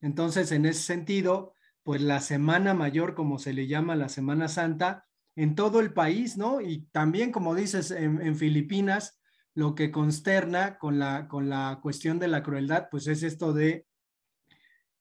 Entonces, 0.00 0.52
en 0.52 0.64
ese 0.64 0.80
sentido, 0.80 1.52
pues 1.82 2.00
la 2.00 2.22
Semana 2.22 2.72
Mayor, 2.72 3.14
como 3.14 3.38
se 3.38 3.52
le 3.52 3.66
llama 3.66 3.94
la 3.94 4.08
Semana 4.08 4.48
Santa, 4.48 5.04
en 5.38 5.54
todo 5.54 5.78
el 5.78 5.92
país, 5.92 6.36
¿no? 6.36 6.60
Y 6.60 6.88
también, 6.90 7.30
como 7.30 7.54
dices, 7.54 7.92
en, 7.92 8.34
Filipinas, 8.34 9.20
lo 9.54 9.76
que 9.76 9.92
consterna 9.92 10.78
con 10.78 10.98
la, 10.98 11.28
con 11.28 11.48
la 11.48 11.78
cuestión 11.80 12.18
de 12.18 12.26
la 12.26 12.42
crueldad, 12.42 12.88
pues 12.90 13.06
es 13.06 13.22
esto 13.22 13.52
de 13.52 13.86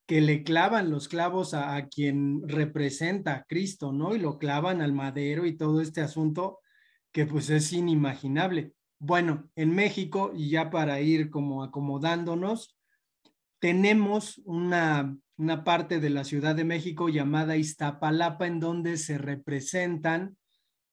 que 0.06 0.22
le 0.22 0.44
clavan 0.44 0.92
los 0.92 1.08
clavos 1.08 1.56
a, 1.56 1.88
quien 1.88 2.48
representa 2.48 3.34
a 3.34 3.44
Cristo, 3.46 3.92
¿no? 3.92 4.16
Y 4.16 4.20
lo 4.20 4.38
clavan 4.38 4.82
al 4.82 4.94
madero 4.94 5.48
y 5.48 5.58
todo 5.58 5.82
este 5.82 6.02
asunto 6.02 6.60
que 7.12 7.26
pues 7.26 7.50
es 7.50 7.74
inimaginable. 7.74 8.74
Bueno, 9.00 9.50
en 9.56 9.74
México, 9.74 10.34
y 10.36 10.52
ya 10.52 10.70
para 10.70 11.02
ir 11.02 11.32
como 11.32 11.64
acomodándonos, 11.64 12.78
tenemos 13.58 14.40
una 14.46 15.18
una 15.38 15.64
parte 15.64 16.00
de 16.00 16.10
la 16.10 16.24
Ciudad 16.24 16.56
de 16.56 16.64
México 16.64 17.10
llamada 17.10 17.58
Iztapalapa, 17.58 18.48
en 18.48 18.60
donde 18.60 18.98
se 18.98 19.18
representan 19.18 20.36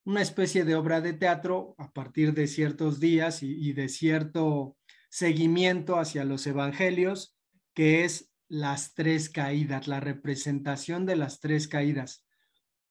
una 0.04 0.20
especie 0.20 0.64
de 0.64 0.74
obra 0.74 1.00
de 1.00 1.14
teatro 1.14 1.74
a 1.78 1.90
partir 1.90 2.34
de 2.34 2.46
ciertos 2.46 3.00
días 3.00 3.42
y, 3.42 3.72
de 3.72 3.88
cierto 3.88 4.76
seguimiento 5.08 5.96
hacia 5.96 6.24
los 6.24 6.46
evangelios, 6.46 7.36
que 7.72 8.04
es 8.04 8.30
las 8.48 8.94
tres 8.94 9.30
caídas, 9.30 9.88
la 9.88 10.00
representación 10.00 11.06
de 11.06 11.16
las 11.16 11.40
tres 11.40 11.66
caídas. 11.66 12.26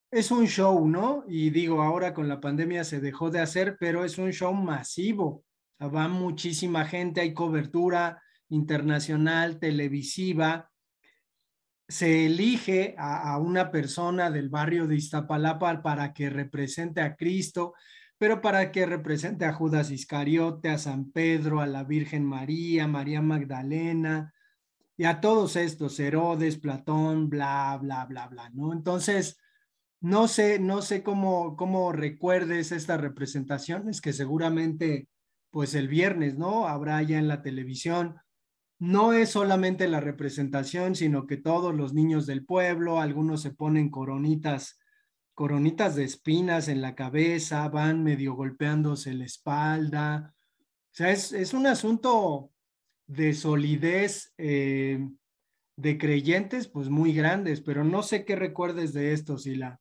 es 0.09 0.31
un 0.31 0.47
show, 0.47 0.87
¿no? 0.87 1.23
Y 1.27 1.51
digo, 1.51 1.81
ahora 1.81 2.13
con 2.13 2.27
la 2.27 2.39
pandemia 2.39 2.83
se 2.83 2.99
dejó 2.99 3.29
de 3.29 3.39
hacer, 3.39 3.77
pero 3.79 4.03
es 4.03 4.17
un 4.17 4.31
show 4.31 4.53
masivo. 4.53 5.43
va 5.79 6.07
muchísima 6.07 6.85
gente, 6.85 7.21
hay 7.21 7.33
cobertura 7.33 8.21
internacional, 8.49 9.59
televisiva. 9.59 10.71
Se 11.87 12.25
elige 12.25 12.95
a, 12.97 13.37
una 13.37 13.71
persona 13.71 14.31
del 14.31 14.49
barrio 14.49 14.87
de 14.87 14.95
Iztapalapa 14.95 15.81
para 15.81 16.13
que 16.13 16.29
represente 16.29 17.01
a 17.01 17.15
Cristo, 17.15 17.73
pero 18.17 18.41
para 18.41 18.71
que 18.71 18.85
represente 18.85 19.45
a 19.45 19.53
Judas 19.53 19.91
Iscariote, 19.91 20.69
a 20.69 20.77
San 20.77 21.11
Pedro, 21.11 21.61
a 21.61 21.67
la 21.67 21.83
Virgen 21.83 22.23
María, 22.25 22.87
María 22.87 23.21
Magdalena, 23.21 24.33
y 24.95 25.05
a 25.05 25.19
todos 25.19 25.55
estos, 25.55 25.99
Herodes, 25.99 26.57
Platón, 26.57 27.29
bla, 27.29 27.77
bla, 27.81 28.05
bla, 28.05 28.27
bla, 28.27 28.49
¿no? 28.51 28.73
Entonces, 28.73 29.39
no 30.03 30.27
sé, 30.27 30.59
no 30.59 30.81
sé 30.81 31.01
cómo, 31.01 31.55
cómo 31.55 31.91
recuerdes 31.91 32.71
estas 32.71 33.01
representaciones 33.01 34.01
que 34.01 34.13
seguramente, 34.13 35.07
pues 35.49 35.73
el 35.75 35.87
viernes, 35.87 36.37
¿no? 36.37 36.67
Habrá 36.67 37.01
ya 37.03 37.17
en 37.17 37.27
la 37.27 37.41
televisión. 37.41 38.17
No 38.79 39.13
es 39.13 39.29
solamente 39.29 39.87
la 39.87 39.99
representación, 39.99 40.95
sino 40.95 41.25
que 41.25 41.37
todos 41.37 41.73
los 41.73 41.93
niños 41.93 42.25
del 42.25 42.45
pueblo, 42.45 42.99
algunos 42.99 43.41
se 43.41 43.51
ponen 43.51 43.89
coronitas, 43.89 44.79
coronitas 45.33 45.95
de 45.95 46.03
espinas 46.03 46.67
en 46.67 46.81
la 46.81 46.95
cabeza, 46.95 47.67
van 47.69 48.03
medio 48.03 48.33
golpeándose 48.33 49.13
la 49.13 49.25
espalda. 49.25 50.33
O 50.91 50.95
sea, 50.95 51.11
es, 51.11 51.53
un 51.53 51.65
asunto 51.67 52.51
de 53.07 53.33
solidez 53.33 54.33
eh, 54.37 54.99
de 55.75 55.97
creyentes, 55.97 56.67
pues 56.67 56.89
muy 56.89 57.13
grandes, 57.13 57.61
pero 57.61 57.83
no 57.83 58.03
sé 58.03 58.25
qué 58.25 58.35
recuerdes 58.35 58.93
de 58.93 59.13
esto, 59.13 59.37
Sila. 59.37 59.79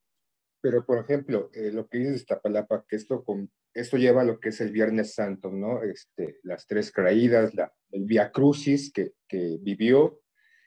Pero, 0.61 0.87
por 0.87 0.99
ejemplo, 0.99 1.51
eh, 1.53 1.73
lo 1.73 1.89
que 1.89 1.99
dice 1.99 2.15
Iztapalapa, 2.15 2.85
que 2.87 2.97
esto, 2.97 3.25
con, 3.25 3.51
esto 3.75 3.97
lleva 3.97 4.23
a 4.23 4.25
lo 4.25 4.39
que 4.41 4.51
es 4.51 4.61
el 4.61 4.73
Viernes 4.73 5.15
Santo, 5.15 5.51
¿no? 5.51 5.83
Este, 5.83 6.39
las 6.43 6.67
tres 6.67 6.91
caídas, 6.91 7.55
la, 7.55 7.73
el 7.91 8.05
Via 8.05 8.31
Crucis 8.31 8.93
que, 8.93 9.13
que 9.29 9.59
vivió 9.61 10.23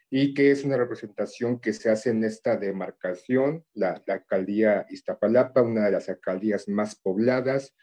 y 0.09 0.33
que 0.33 0.51
es 0.51 0.63
una 0.63 0.77
representación 0.77 1.59
que 1.59 1.74
se 1.74 1.89
hace 1.89 2.12
en 2.12 2.24
esta 2.24 2.57
demarcación, 2.57 3.65
la, 3.74 4.01
alcaldía 4.07 4.85
Iztapalapa, 4.89 5.62
una 5.62 5.85
de 5.85 5.91
las 5.91 6.09
alcaldías 6.09 6.67
más 6.67 6.95
pobladas, 6.95 7.75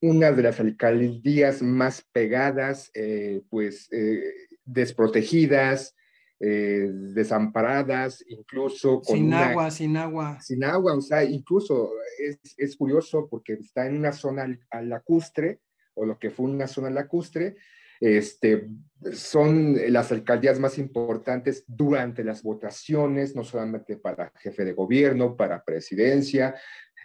una 0.00 0.30
de 0.32 0.42
las 0.42 0.60
alcaldías 0.60 1.62
más 1.62 2.02
pegadas, 2.12 2.90
eh, 2.94 3.42
pues 3.48 3.88
eh, 3.92 4.22
desprotegidas, 4.64 5.96
eh, 6.40 6.88
desamparadas, 6.92 8.24
incluso 8.28 9.00
con 9.00 9.16
sin 9.16 9.34
agua, 9.34 9.70
sin 9.70 9.96
agua. 9.96 10.40
Sin 10.40 10.64
agua, 10.64 10.94
o 10.94 11.00
sea, 11.00 11.24
incluso 11.24 11.90
es, 12.18 12.38
es 12.56 12.76
curioso 12.76 13.26
porque 13.28 13.54
está 13.54 13.86
en 13.86 13.96
una 13.96 14.12
zona 14.12 14.46
lacustre, 14.82 15.60
o 15.94 16.06
lo 16.06 16.18
que 16.18 16.30
fue 16.30 16.46
una 16.46 16.68
zona 16.68 16.90
lacustre, 16.90 17.56
este, 18.00 18.68
son 19.12 19.76
las 19.92 20.12
alcaldías 20.12 20.60
más 20.60 20.78
importantes 20.78 21.64
durante 21.66 22.22
las 22.22 22.42
votaciones, 22.42 23.34
no 23.34 23.42
solamente 23.42 23.96
para 23.96 24.32
jefe 24.36 24.64
de 24.64 24.72
gobierno, 24.72 25.36
para 25.36 25.64
presidencia, 25.64 26.54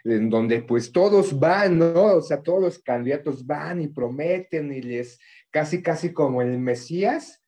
en 0.04 0.30
donde 0.30 0.62
pues 0.62 0.92
todos 0.92 1.38
van, 1.38 1.78
¿no? 1.78 2.16
O 2.16 2.22
sea, 2.22 2.42
todos 2.42 2.60
los 2.60 2.78
candidatos 2.78 3.44
van 3.46 3.80
y 3.80 3.88
prometen 3.88 4.72
y 4.72 4.82
les 4.82 5.18
casi, 5.50 5.82
casi 5.82 6.12
como 6.12 6.42
el 6.42 6.58
Mesías, 6.58 7.43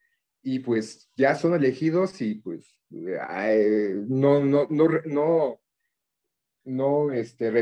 y 0.48 0.60
pues 0.60 1.10
ya 1.16 1.34
son 1.34 1.54
elegidos 1.54 2.22
y 2.22 2.36
pues 2.36 2.78
no, 2.88 4.44
no, 4.44 4.68
no, 4.70 4.88
no, 5.04 5.60
no, 6.64 7.10
este, 7.12 7.52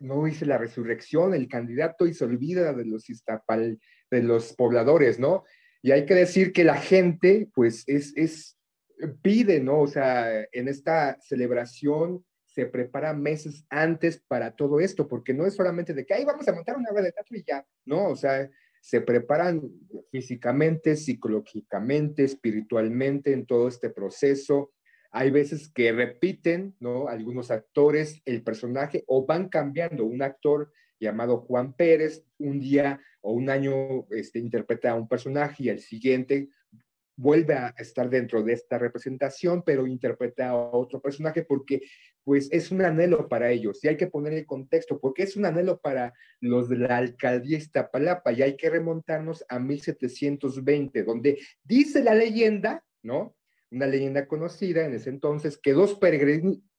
no 0.00 0.28
hice 0.28 0.44
la 0.44 0.58
resurrección 0.58 1.32
el 1.32 1.48
candidato 1.48 2.06
y 2.06 2.12
se 2.12 2.26
olvida 2.26 2.74
de 2.74 2.84
los 2.84 3.08
istapal, 3.08 3.80
de 4.10 4.22
los 4.22 4.52
pobladores, 4.52 5.18
¿no? 5.18 5.44
Y 5.80 5.92
hay 5.92 6.04
que 6.04 6.14
decir 6.14 6.52
que 6.52 6.62
la 6.62 6.76
gente, 6.76 7.48
pues, 7.54 7.84
es, 7.86 8.12
es, 8.14 8.58
pide, 9.22 9.60
¿no? 9.60 9.80
O 9.80 9.86
sea, 9.86 10.42
en 10.52 10.68
esta 10.68 11.18
celebración 11.22 12.22
se 12.44 12.66
prepara 12.66 13.14
meses 13.14 13.64
antes 13.70 14.22
para 14.28 14.54
todo 14.54 14.80
esto, 14.80 15.08
porque 15.08 15.32
no 15.32 15.46
es 15.46 15.54
solamente 15.54 15.94
de 15.94 16.04
que, 16.04 16.12
ahí 16.12 16.26
vamos 16.26 16.46
a 16.46 16.52
montar 16.52 16.76
una 16.76 16.90
obra 16.90 17.00
de 17.00 17.12
teatro 17.12 17.34
y 17.34 17.44
ya, 17.46 17.64
¿no? 17.86 18.08
O 18.08 18.16
sea, 18.16 18.46
se 18.80 19.00
preparan 19.00 19.62
físicamente, 20.10 20.96
psicológicamente, 20.96 22.24
espiritualmente 22.24 23.32
en 23.32 23.46
todo 23.46 23.68
este 23.68 23.90
proceso. 23.90 24.72
Hay 25.12 25.30
veces 25.30 25.70
que 25.72 25.92
repiten, 25.92 26.74
¿no? 26.80 27.08
Algunos 27.08 27.50
actores 27.50 28.22
el 28.24 28.42
personaje 28.42 29.04
o 29.06 29.26
van 29.26 29.48
cambiando. 29.48 30.04
Un 30.04 30.22
actor 30.22 30.72
llamado 30.98 31.38
Juan 31.38 31.74
Pérez, 31.74 32.24
un 32.38 32.60
día 32.60 33.00
o 33.20 33.32
un 33.32 33.50
año 33.50 34.06
este, 34.10 34.38
interpreta 34.38 34.90
a 34.90 34.94
un 34.94 35.08
personaje 35.08 35.64
y 35.64 35.68
el 35.68 35.80
siguiente 35.80 36.48
vuelve 37.16 37.54
a 37.54 37.74
estar 37.78 38.08
dentro 38.08 38.42
de 38.42 38.54
esta 38.54 38.78
representación, 38.78 39.62
pero 39.62 39.86
interpreta 39.86 40.50
a 40.50 40.56
otro 40.56 41.00
personaje 41.00 41.44
porque 41.44 41.82
pues 42.24 42.48
es 42.52 42.70
un 42.70 42.82
anhelo 42.82 43.28
para 43.28 43.50
ellos. 43.50 43.82
Y 43.82 43.88
hay 43.88 43.96
que 43.96 44.06
poner 44.06 44.32
el 44.34 44.46
contexto 44.46 45.00
porque 45.00 45.24
es 45.24 45.36
un 45.36 45.46
anhelo 45.46 45.80
para 45.80 46.12
los 46.40 46.68
de 46.68 46.78
la 46.78 46.96
alcaldía 46.96 47.58
Iztapalapa. 47.58 48.32
Y 48.32 48.42
hay 48.42 48.56
que 48.56 48.70
remontarnos 48.70 49.44
a 49.48 49.58
1720, 49.58 51.02
donde 51.02 51.38
dice 51.64 52.02
la 52.02 52.14
leyenda, 52.14 52.84
¿no? 53.02 53.36
Una 53.70 53.86
leyenda 53.86 54.26
conocida 54.26 54.84
en 54.84 54.94
ese 54.94 55.10
entonces 55.10 55.58
que 55.58 55.72
dos 55.72 55.98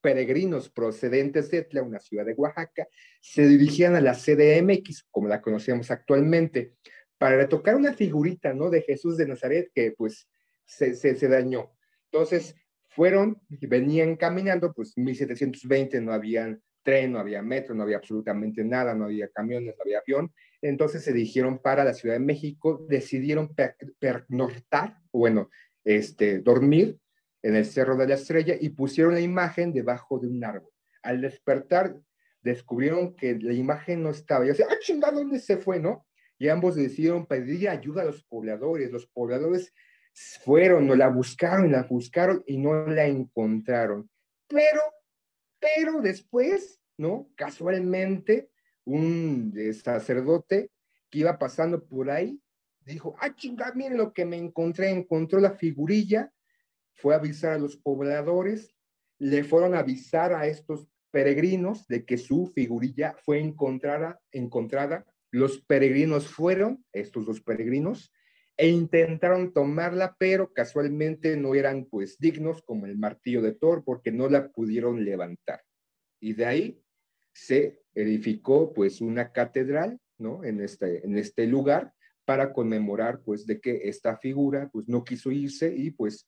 peregrinos 0.02 0.70
procedentes 0.70 1.50
de 1.50 1.60
Etla, 1.60 1.84
una 1.84 2.00
ciudad 2.00 2.26
de 2.26 2.34
Oaxaca, 2.34 2.88
se 3.22 3.48
dirigían 3.48 3.96
a 3.96 4.02
la 4.02 4.14
CDMX, 4.14 5.08
como 5.10 5.28
la 5.28 5.42
conocemos 5.42 5.90
actualmente, 5.90 6.74
para 7.22 7.38
retocar 7.38 7.76
una 7.76 7.94
figurita, 7.94 8.52
¿no? 8.52 8.72
De 8.72 8.82
Jesús 8.82 9.16
de 9.16 9.28
Nazaret 9.28 9.70
que 9.76 9.92
pues 9.92 10.28
se, 10.66 10.96
se, 10.96 11.28
dañó. 11.28 11.72
Entonces, 12.12 12.56
fueron 12.88 13.40
y 13.48 13.68
venían 13.68 14.16
caminando, 14.16 14.74
pues 14.74 14.98
1720 14.98 16.02
no 16.02 16.14
había 16.14 16.58
tren, 16.82 17.12
no 17.12 17.20
había 17.20 17.44
metro, 17.44 17.76
no 17.76 17.84
había 17.84 17.98
absolutamente 17.98 18.64
nada, 18.64 18.96
no 18.96 19.06
había 19.06 19.28
camiones, 19.28 19.76
no 19.78 19.84
había 19.84 20.00
avión. 20.00 20.34
Entonces 20.64 21.04
se 21.04 21.14
dirigieron 21.14 21.60
para 21.60 21.84
la 21.84 21.94
Ciudad 21.94 22.16
de 22.16 22.22
México, 22.22 22.88
decidieron 22.90 23.54
pernoctar, 24.00 24.98
bueno, 25.14 25.52
este, 25.84 26.40
dormir 26.40 26.98
en 27.44 27.56
el 27.56 27.68
Cerro 27.68 27.98
de 27.98 28.08
la 28.08 28.16
Estrella 28.16 28.56
y 28.60 28.70
pusieron 28.70 29.14
la 29.14 29.22
imagen 29.22 29.74
debajo 29.74 30.18
de 30.18 30.28
un 30.28 30.44
árbol. 30.44 30.72
Al 31.04 31.22
despertar, 31.22 31.96
descubrieron 32.42 33.16
que 33.16 33.38
la 33.38 33.54
imagen 33.54 34.02
no 34.02 34.10
estaba. 34.10 34.44
Y 34.44 34.48
decía, 34.48 34.66
ah, 34.68 34.80
chingada, 34.80 35.14
¿dónde 35.14 35.38
se 35.38 35.58
fue, 35.58 35.80
no? 35.80 36.04
Y 36.42 36.50
ambos 36.50 36.74
decidieron 36.74 37.28
pedir 37.28 37.70
ayuda 37.70 38.02
a 38.02 38.06
los 38.06 38.24
pobladores. 38.24 38.92
Los 38.92 39.06
pobladores 39.06 39.76
fueron, 40.44 40.88
no 40.88 40.96
la 40.96 41.08
buscaron, 41.08 41.72
la 41.72 41.84
buscaron 41.84 42.44
y 42.48 42.58
no 42.58 42.88
la 42.88 43.06
encontraron. 43.06 44.10
Pero, 44.48 44.82
pero 45.60 46.02
después, 46.02 46.82
¿no? 46.98 47.30
Casualmente, 47.36 48.50
un 48.86 49.54
sacerdote 49.84 50.72
que 51.12 51.20
iba 51.20 51.38
pasando 51.38 51.86
por 51.86 52.10
ahí, 52.10 52.42
dijo, 52.88 53.16
ah, 53.20 53.36
chinga, 53.36 53.72
miren 53.76 54.00
lo 54.00 54.12
que 54.12 54.26
me 54.26 54.38
encontré, 54.38 54.90
encontró 54.90 55.40
la 55.40 55.52
figurilla, 55.52 56.34
fue 56.96 57.14
a 57.14 57.18
avisar 57.18 57.54
a 57.54 57.60
los 57.60 57.78
pobladores, 57.78 58.74
le 59.20 59.44
fueron 59.44 59.76
a 59.76 59.82
avisar 59.82 60.34
a 60.34 60.48
estos 60.48 60.88
peregrinos 61.12 61.86
de 61.88 62.04
que 62.04 62.18
su 62.18 62.48
figurilla 62.48 63.14
fue 63.24 63.40
encontrada, 63.40 64.20
encontrada. 64.32 65.06
Los 65.32 65.62
peregrinos 65.62 66.28
fueron, 66.28 66.86
estos 66.92 67.26
dos 67.26 67.42
peregrinos, 67.42 68.12
e 68.58 68.68
intentaron 68.68 69.54
tomarla, 69.54 70.16
pero 70.20 70.54
casualmente 70.54 71.38
no 71.38 71.56
eran 71.56 71.86
pues 71.86 72.20
dignos 72.20 72.62
como 72.62 72.86
el 72.86 72.98
martillo 72.98 73.42
de 73.42 73.54
Thor 73.54 73.84
porque 73.84 74.12
no 74.12 74.30
la 74.30 74.52
pudieron 74.52 75.04
levantar. 75.04 75.64
Y 76.20 76.34
de 76.34 76.46
ahí 76.46 76.84
se 77.34 77.82
edificó 77.96 78.74
pues 78.74 79.02
una 79.02 79.32
catedral, 79.32 80.00
¿no? 80.18 80.44
En 80.44 80.62
este, 80.62 81.04
en 81.06 81.18
este 81.18 81.48
lugar 81.48 81.94
para 82.26 82.54
conmemorar 82.54 83.24
pues 83.24 83.46
de 83.48 83.60
que 83.60 83.90
esta 83.90 84.18
figura 84.18 84.70
pues 84.72 84.88
no 84.88 85.04
quiso 85.04 85.32
irse 85.32 85.74
y 85.76 85.92
pues 85.92 86.28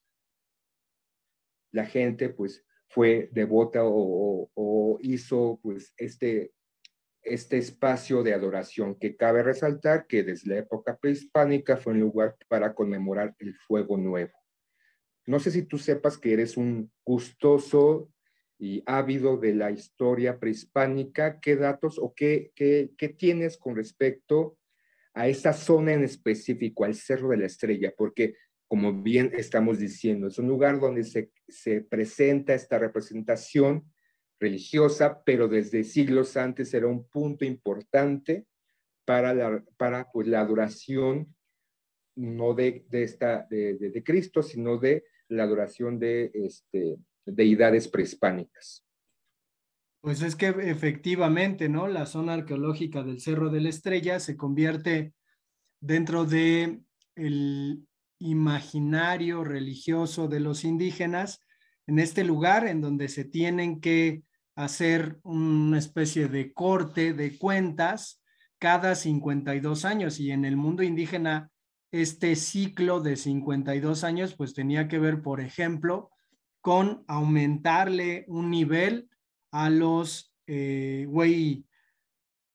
la 1.72 1.86
gente 1.86 2.30
pues 2.30 2.66
fue 2.88 3.30
devota 3.32 3.84
o, 3.84 4.50
o 4.54 4.98
hizo 5.02 5.60
pues 5.62 5.94
este 5.98 6.52
este 7.24 7.58
espacio 7.58 8.24
de 8.24 8.34
adoración 8.34 8.96
que 8.96 9.16
cabe 9.16 9.44
resaltar 9.44 10.08
que 10.08 10.24
desde 10.24 10.54
la 10.54 10.60
época 10.60 10.98
prehispánica 10.98 11.78
fue 11.78 11.94
un 11.94 12.02
lugar 12.02 12.36
para 12.48 12.74
conmemorar 12.74 13.36
el 13.40 13.56
fuego 13.56 13.98
nuevo. 13.98 14.34
No 15.26 15.40
sé 15.40 15.52
si 15.52 15.64
tú 15.64 15.78
sepas 15.78 16.18
que 16.18 16.34
eres 16.34 16.58
un 16.58 16.92
gustoso 17.06 18.12
y 18.60 18.84
ávido 18.86 19.38
de 19.38 19.56
la 19.56 19.72
historia 19.72 20.40
prehispánica, 20.40 21.40
¿qué 21.40 21.56
datos 21.56 21.98
o 22.00 22.14
qué, 22.14 22.52
qué, 22.56 23.10
tienes 23.18 23.58
con 23.58 23.76
respecto 23.76 24.58
a 25.14 25.28
esa 25.28 25.54
zona 25.54 25.94
en 25.94 26.04
específico, 26.04 26.84
al 26.84 26.96
Cerro 26.96 27.30
de 27.30 27.38
la 27.38 27.46
Estrella? 27.46 27.94
Porque, 27.98 28.36
como 28.68 29.02
bien 29.02 29.32
estamos 29.34 29.80
diciendo, 29.80 30.28
es 30.28 30.38
un 30.40 30.48
lugar 30.48 30.80
donde 30.80 31.04
se, 31.04 31.32
se 31.48 31.82
presenta 31.82 32.54
esta 32.54 32.78
representación 32.80 33.93
religiosa, 34.44 35.24
pero 35.24 35.48
desde 35.48 35.84
siglos 35.84 36.36
antes 36.36 36.74
era 36.74 36.88
un 36.88 37.08
punto 37.08 37.46
importante 37.46 38.46
para 39.06 39.34
la, 39.34 39.64
para, 39.78 40.12
pues, 40.12 40.28
la 40.28 40.42
adoración 40.42 41.34
no 42.16 42.54
de, 42.54 42.86
de 42.90 43.04
esta, 43.04 43.48
de, 43.50 43.76
de, 43.76 44.04
Cristo, 44.04 44.44
sino 44.44 44.78
de 44.78 45.06
la 45.30 45.44
adoración 45.44 45.98
de 45.98 46.30
este, 46.34 46.98
deidades 47.26 47.88
prehispánicas. 47.88 48.86
Pues 50.02 50.22
es 50.22 50.36
que 50.36 50.48
efectivamente, 50.48 51.70
¿no? 51.70 51.88
La 51.88 52.06
zona 52.06 52.34
arqueológica 52.34 53.04
del 53.04 53.22
Cerro 53.22 53.50
de 53.50 53.62
la 53.62 53.70
Estrella 53.70 54.20
se 54.20 54.36
convierte 54.36 55.14
dentro 55.80 56.26
de 56.26 56.82
imaginario 58.20 59.44
religioso 59.44 60.28
de 60.28 60.40
los 60.40 60.66
indígenas 60.66 61.40
en 61.88 62.00
este 62.00 62.24
lugar 62.24 62.68
en 62.68 62.82
donde 62.82 63.08
se 63.08 63.26
tienen 63.26 63.80
que 63.80 64.24
hacer 64.56 65.20
una 65.24 65.78
especie 65.78 66.28
de 66.28 66.54
corte 66.54 67.13
de 67.13 67.38
cuentas 67.38 68.22
cada 68.60 68.96
52 68.96 69.86
años 69.86 70.20
y 70.20 70.32
en 70.32 70.46
el 70.46 70.56
mundo 70.56 70.84
indígena 70.84 71.50
este 71.92 72.36
ciclo 72.36 73.02
de 73.02 73.18
52 73.18 74.04
años 74.04 74.36
pues 74.36 74.54
tenía 74.54 74.88
que 74.88 75.00
ver, 75.00 75.22
por 75.22 75.42
ejemplo, 75.42 76.10
con 76.62 77.04
aumentarle 77.08 78.26
un 78.28 78.50
nivel 78.50 79.10
a 79.52 79.70
los 79.70 80.34
eh, 80.48 81.08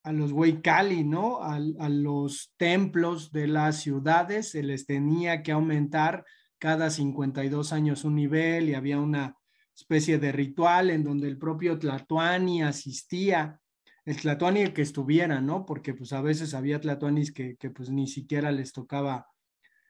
a 0.02 0.12
los 0.12 0.32
güey 0.32 0.62
Cali, 0.62 1.04
¿no? 1.04 1.42
A, 1.42 1.56
a, 1.56 1.88
los 1.88 2.54
templos 2.56 3.30
de 3.30 3.46
las 3.46 3.76
ciudades 3.76 4.50
se 4.50 4.62
les 4.62 4.86
tenía 4.86 5.42
que 5.42 5.52
aumentar 5.52 6.24
cada 6.58 6.90
52 6.90 7.72
años 7.72 8.04
un 8.04 8.14
nivel 8.14 8.70
y 8.70 8.74
había 8.74 8.98
una 8.98 9.37
especie 9.78 10.18
de 10.18 10.32
ritual 10.32 10.90
en 10.90 11.04
donde 11.04 11.28
el 11.28 11.38
propio 11.38 11.78
Tlatuani 11.78 12.62
asistía, 12.62 13.60
el 14.04 14.16
Tlatuani 14.16 14.60
el 14.62 14.72
que 14.72 14.82
estuviera, 14.82 15.40
¿no? 15.40 15.64
Porque 15.64 15.94
pues 15.94 16.12
a 16.12 16.20
veces 16.20 16.54
había 16.54 16.80
Tlatuanis 16.80 17.32
que, 17.32 17.56
que 17.56 17.70
pues 17.70 17.88
ni 17.90 18.08
siquiera 18.08 18.50
les 18.50 18.72
tocaba 18.72 19.28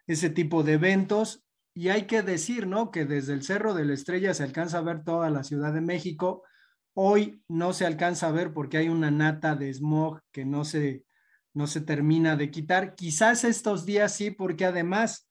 ese 0.07 0.29
tipo 0.29 0.63
de 0.63 0.75
eventos. 0.75 1.43
Y 1.75 1.89
hay 1.89 2.03
que 2.03 2.23
decir, 2.23 2.67
¿no? 2.67 2.91
Que 2.91 3.07
desde 3.07 3.33
el 3.33 3.43
Cerro 3.43 3.73
de 3.73 3.85
la 3.85 3.95
Estrella 3.95 4.35
se 4.35 4.43
alcanza 4.43 4.79
a 4.79 4.83
ver 4.83 5.05
toda 5.05 5.31
la 5.31 5.45
Ciudad 5.45 5.73
de 5.73 5.81
México. 5.81 6.43
Hoy 6.95 7.43
no 7.49 7.73
se 7.73 7.87
alcanza 7.87 8.29
a 8.29 8.33
ver 8.33 8.53
porque 8.53 8.77
hay 8.77 8.89
una 8.89 9.11
nata 9.11 9.55
de 9.55 9.73
smog 9.73 10.21
que 10.33 10.45
no 10.45 10.65
se, 10.65 11.05
no 11.55 11.67
se 11.67 11.81
termina 11.81 12.37
de 12.37 12.51
quitar. 12.51 12.95
Quizás 12.95 13.45
estos 13.45 13.87
días 13.87 14.13
sí, 14.13 14.33
porque 14.33 14.65
además 14.65 15.28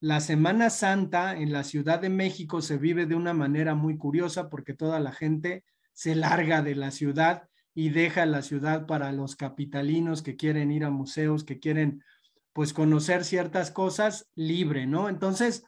la 0.00 0.20
Semana 0.20 0.70
Santa 0.70 1.36
en 1.36 1.52
la 1.52 1.64
Ciudad 1.64 2.00
de 2.00 2.08
México 2.08 2.62
se 2.62 2.78
vive 2.78 3.06
de 3.06 3.16
una 3.16 3.34
manera 3.34 3.74
muy 3.74 3.98
curiosa 3.98 4.48
porque 4.48 4.74
toda 4.74 5.00
la 5.00 5.12
gente 5.12 5.64
se 5.92 6.14
larga 6.14 6.62
de 6.62 6.76
la 6.76 6.92
ciudad 6.92 7.48
y 7.74 7.90
deja 7.90 8.24
la 8.26 8.42
ciudad 8.42 8.86
para 8.86 9.10
los 9.12 9.34
capitalinos 9.34 10.22
que 10.22 10.36
quieren 10.36 10.70
ir 10.70 10.84
a 10.84 10.90
museos, 10.90 11.42
que 11.44 11.58
quieren 11.58 12.04
pues 12.52 12.72
conocer 12.72 13.24
ciertas 13.24 13.70
cosas 13.70 14.28
libre, 14.34 14.86
¿no? 14.86 15.08
Entonces, 15.08 15.64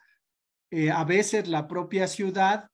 eh, 0.70 0.90
a 0.90 1.04
veces 1.04 1.48
la 1.48 1.66
propia 1.66 2.06
ciudad 2.06 2.68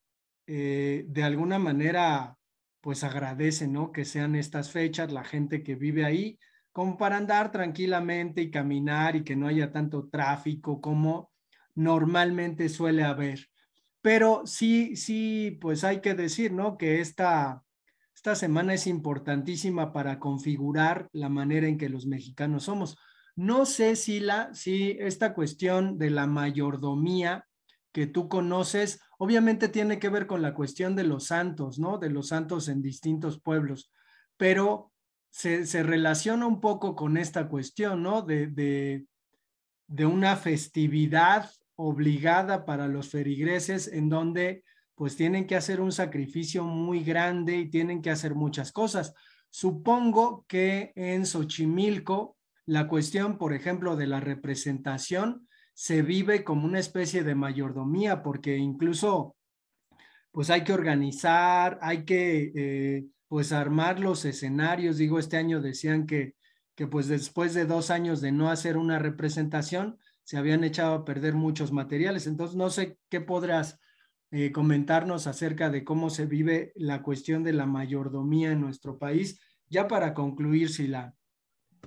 eh, 0.46 1.04
de 1.08 1.22
alguna 1.22 1.58
manera 1.58 2.36
pues 2.82 3.02
agradece, 3.02 3.66
¿no? 3.66 3.92
Que 3.92 4.04
sean 4.04 4.36
estas 4.36 4.70
fechas, 4.70 5.10
la 5.10 5.24
gente 5.24 5.62
que 5.62 5.74
vive 5.74 6.04
ahí, 6.04 6.38
como 6.70 6.96
para 6.96 7.16
andar 7.16 7.50
tranquilamente 7.50 8.42
y 8.42 8.50
caminar 8.50 9.16
y 9.16 9.24
que 9.24 9.34
no 9.34 9.48
haya 9.48 9.72
tanto 9.72 10.08
tráfico 10.08 10.80
como 10.80 11.30
normalmente 11.76 12.68
suele 12.68 13.04
haber. 13.04 13.48
Pero 14.02 14.42
sí, 14.46 14.96
sí, 14.96 15.56
pues 15.60 15.84
hay 15.84 16.00
que 16.00 16.14
decir, 16.14 16.52
¿no? 16.52 16.76
Que 16.76 17.00
esta, 17.00 17.62
esta 18.14 18.34
semana 18.34 18.74
es 18.74 18.86
importantísima 18.86 19.92
para 19.92 20.18
configurar 20.18 21.08
la 21.12 21.28
manera 21.28 21.68
en 21.68 21.78
que 21.78 21.88
los 21.88 22.06
mexicanos 22.06 22.64
somos. 22.64 22.96
No 23.36 23.66
sé 23.66 23.94
si, 23.96 24.20
la, 24.20 24.52
si 24.54 24.96
esta 24.98 25.34
cuestión 25.34 25.98
de 25.98 26.10
la 26.10 26.26
mayordomía 26.26 27.46
que 27.92 28.06
tú 28.06 28.28
conoces, 28.28 29.00
obviamente 29.18 29.68
tiene 29.68 29.98
que 29.98 30.08
ver 30.08 30.26
con 30.26 30.42
la 30.42 30.54
cuestión 30.54 30.96
de 30.96 31.04
los 31.04 31.26
santos, 31.26 31.78
¿no? 31.78 31.98
De 31.98 32.10
los 32.10 32.28
santos 32.28 32.68
en 32.68 32.82
distintos 32.82 33.40
pueblos, 33.40 33.92
pero 34.36 34.92
se, 35.30 35.66
se 35.66 35.82
relaciona 35.82 36.46
un 36.46 36.60
poco 36.60 36.94
con 36.94 37.16
esta 37.16 37.48
cuestión, 37.48 38.02
¿no? 38.02 38.22
De, 38.22 38.46
de, 38.46 39.06
de 39.86 40.06
una 40.06 40.36
festividad 40.36 41.50
obligada 41.76 42.64
para 42.64 42.88
los 42.88 43.10
ferigreses 43.10 43.88
en 43.88 44.08
donde 44.08 44.64
pues 44.94 45.14
tienen 45.14 45.46
que 45.46 45.56
hacer 45.56 45.80
un 45.80 45.92
sacrificio 45.92 46.64
muy 46.64 47.04
grande 47.04 47.56
y 47.56 47.70
tienen 47.70 48.00
que 48.00 48.10
hacer 48.10 48.34
muchas 48.34 48.72
cosas. 48.72 49.14
Supongo 49.50 50.44
que 50.48 50.92
en 50.96 51.26
Xochimilco 51.26 52.36
la 52.64 52.88
cuestión, 52.88 53.38
por 53.38 53.52
ejemplo, 53.52 53.94
de 53.94 54.06
la 54.06 54.20
representación 54.20 55.46
se 55.74 56.00
vive 56.00 56.42
como 56.42 56.64
una 56.64 56.78
especie 56.78 57.22
de 57.22 57.34
mayordomía 57.34 58.22
porque 58.22 58.56
incluso 58.56 59.36
pues 60.32 60.50
hay 60.50 60.64
que 60.64 60.72
organizar, 60.72 61.78
hay 61.82 62.04
que 62.04 62.52
eh, 62.54 63.06
pues 63.28 63.52
armar 63.52 64.00
los 64.00 64.24
escenarios. 64.24 64.96
Digo, 64.96 65.18
este 65.18 65.36
año 65.36 65.60
decían 65.60 66.06
que, 66.06 66.34
que 66.74 66.86
pues 66.86 67.08
después 67.08 67.54
de 67.54 67.66
dos 67.66 67.90
años 67.90 68.20
de 68.20 68.32
no 68.32 68.50
hacer 68.50 68.76
una 68.76 68.98
representación, 68.98 69.98
se 70.26 70.36
habían 70.36 70.64
echado 70.64 70.92
a 70.92 71.04
perder 71.04 71.34
muchos 71.34 71.70
materiales. 71.70 72.26
Entonces, 72.26 72.56
no 72.56 72.68
sé 72.68 72.98
qué 73.08 73.20
podrás 73.20 73.78
eh, 74.32 74.50
comentarnos 74.50 75.28
acerca 75.28 75.70
de 75.70 75.84
cómo 75.84 76.10
se 76.10 76.26
vive 76.26 76.72
la 76.74 77.00
cuestión 77.04 77.44
de 77.44 77.52
la 77.52 77.64
mayordomía 77.64 78.50
en 78.50 78.60
nuestro 78.60 78.98
país, 78.98 79.40
ya 79.68 79.86
para 79.86 80.14
concluir, 80.14 80.68
Sila. 80.70 81.14